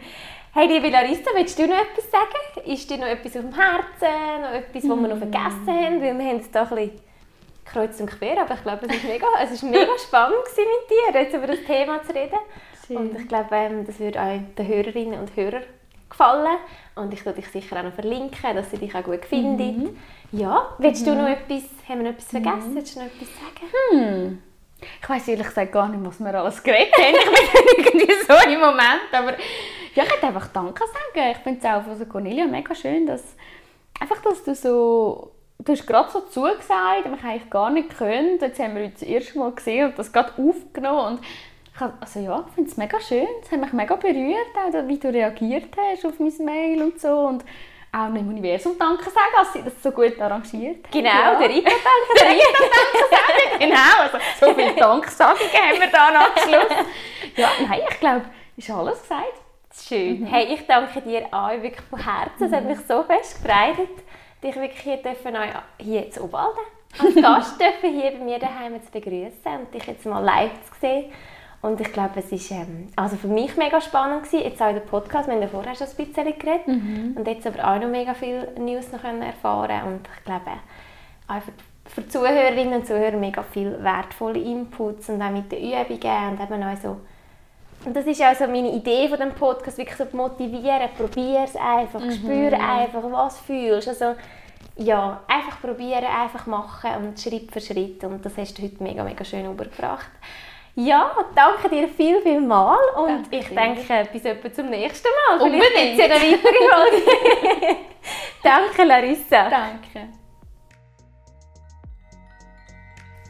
[0.53, 2.69] Hey, liebe Larissa, willst du noch etwas sagen?
[2.69, 4.43] Ist dir noch etwas auf dem Herzen?
[4.43, 6.03] Noch etwas, was wir noch vergessen haben?
[6.03, 7.01] Weil wir haben es da ein bisschen
[7.65, 11.35] kreuz und quer, aber ich glaube, es war mega, es mega spannend mit dir, jetzt
[11.35, 12.39] über das Thema zu reden.
[12.87, 12.97] Schön.
[12.97, 15.63] Und ich glaube, ähm, das würde auch den Hörerinnen und Hörern
[16.09, 16.59] gefallen.
[16.97, 19.77] Und ich würde dich sicher auch noch verlinken, dass sie dich auch gut findet.
[19.77, 19.97] Mhm.
[20.33, 21.19] Ja, willst du mhm.
[21.19, 22.71] noch etwas, haben wir noch etwas vergessen?
[22.71, 22.75] Mhm.
[22.75, 23.71] Willst du noch etwas sagen?
[23.93, 24.43] Hm.
[25.03, 27.15] Ich weiß ehrlich gesagt gar nicht, was wir alles geredet haben.
[27.15, 29.13] Ich bin irgendwie so im Moment.
[29.13, 29.33] Aber
[29.95, 31.31] ja, ich hätte einfach Danke sagen.
[31.33, 33.23] Ich finde es auch von Cornelia mega schön, dass,
[33.99, 35.33] einfach, dass du so...
[35.59, 38.39] Du hast gerade so zugesagt, aber ich eigentlich gar nicht können.
[38.41, 41.19] Jetzt haben wir uns das erste Mal gesehen und das gerade aufgenommen.
[41.19, 41.21] Und
[41.75, 43.27] ich, also ja, ich finde es mega schön.
[43.43, 47.11] Es hat mich mega berührt, auch, wie du reagiert hast auf mein Mail und so.
[47.11, 47.45] Und
[47.93, 50.93] auch dem Universum Danke sagen, dass sie das so gut arrangiert haben.
[50.93, 51.39] Genau, ja.
[51.39, 54.03] der Rita Danke Der Rita Danke sagen, genau.
[54.03, 56.87] Also, so viele Danksagungen haben wir da noch am Schluss.
[57.37, 58.25] Ja, nein, ich glaube,
[58.57, 59.41] ist alles gesagt.
[59.89, 60.21] Schön.
[60.21, 60.27] Mhm.
[60.27, 62.45] Hey, ich danke dir auch wirklich von Herzen.
[62.45, 63.89] Es hat mich so fest gefreut,
[64.43, 65.37] dich wirklich hier, dürfen,
[65.79, 66.65] hier zu Obwalden
[66.99, 70.81] als Gast dürfen, hier bei mir daheim zu begrüßen und dich jetzt mal live zu
[70.81, 71.13] sehen.
[71.63, 74.45] Und ich glaube, es war ähm, also für mich mega spannend gewesen.
[74.45, 77.15] Jetzt auch der Podcast, wir haben ja vorher schon ein bisschen geredet mhm.
[77.17, 80.51] und jetzt aber auch noch mega viel News noch können erfahren und ich glaube
[81.29, 81.53] auch für,
[82.03, 86.63] für Zuhörerinnen und Zuhörer mega viel wertvolle Inputs und auch mit den Übungen und eben
[86.63, 86.97] auch so
[87.85, 91.57] und das ist auch so meine Idee von dem Podcast, wirklich so motivieren, probier es
[91.57, 92.13] einfach, mhm.
[92.13, 93.89] spüre einfach, was du fühlst.
[93.89, 94.17] Also,
[94.77, 99.03] ja, einfach probieren, einfach machen und Schritt für Schritt und das hast du heute mega,
[99.03, 100.11] mega schön übergebracht.
[100.83, 105.43] Ja, danke dir viel, viel mal und danke ich denke, bis etwa zum nächsten Mal.
[105.43, 106.01] Unbedingt.
[106.01, 107.77] Vielleicht gibt es ja eine weitere Folge.
[108.43, 109.51] danke Larissa.
[109.51, 110.09] Danke.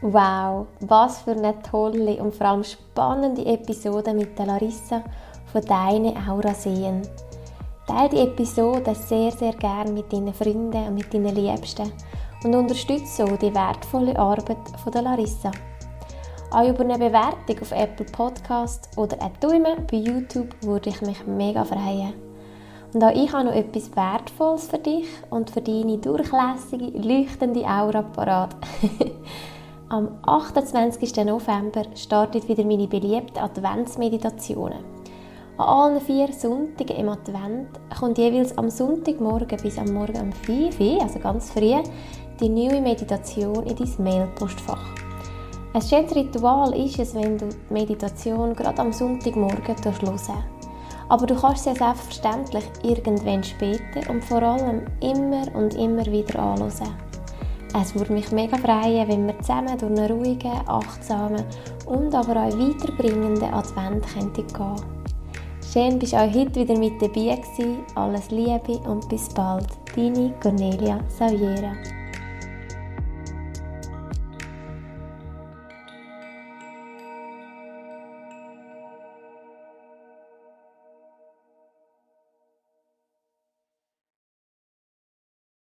[0.01, 5.03] Wow, was für eine tolle und vor allem spannende Episode mit der Larissa
[5.51, 7.01] von «Deine Aura sehen».
[7.85, 11.91] Teile die Episode sehr, sehr gerne mit deinen Freunden und mit deinen Liebsten
[12.45, 15.51] und unterstütze so die wertvolle Arbeit von der Larissa.
[16.53, 21.25] Auch über eine Bewertung auf Apple Podcast oder ein Daumen bei YouTube würde ich mich
[21.25, 22.13] mega freuen.
[22.93, 28.01] Und auch ich habe noch etwas Wertvolles für dich und für deine durchlässige, leuchtende Aura
[28.01, 28.53] parat.
[29.89, 31.15] Am 28.
[31.23, 34.83] November startet wieder meine beliebten Adventsmeditationen.
[35.57, 40.77] An allen vier Sonntagen im Advent kommt jeweils am Sonntagmorgen bis am Morgen um 5
[40.81, 41.81] Uhr, also ganz früh,
[42.41, 45.00] die neue Meditation in dein Mailpostfach.
[45.73, 50.31] Ein schönes Ritual ist es, wenn du die Meditation gerade am Sonntagmorgen hörst.
[51.07, 56.93] Aber du kannst sie selbstverständlich irgendwann später und vor allem immer und immer wieder anhören.
[57.79, 61.45] Es würde mich mega freuen, wenn wir zusammen durch einen ruhigen, achtsamen
[61.85, 64.83] und aber auch weiterbringenden Advent gehen könnten.
[65.71, 67.77] Schön, bist du auch heute wieder mit dabei gewesen.
[67.95, 69.67] Alles Liebe und bis bald.
[69.95, 71.71] Deine Cornelia Saviera.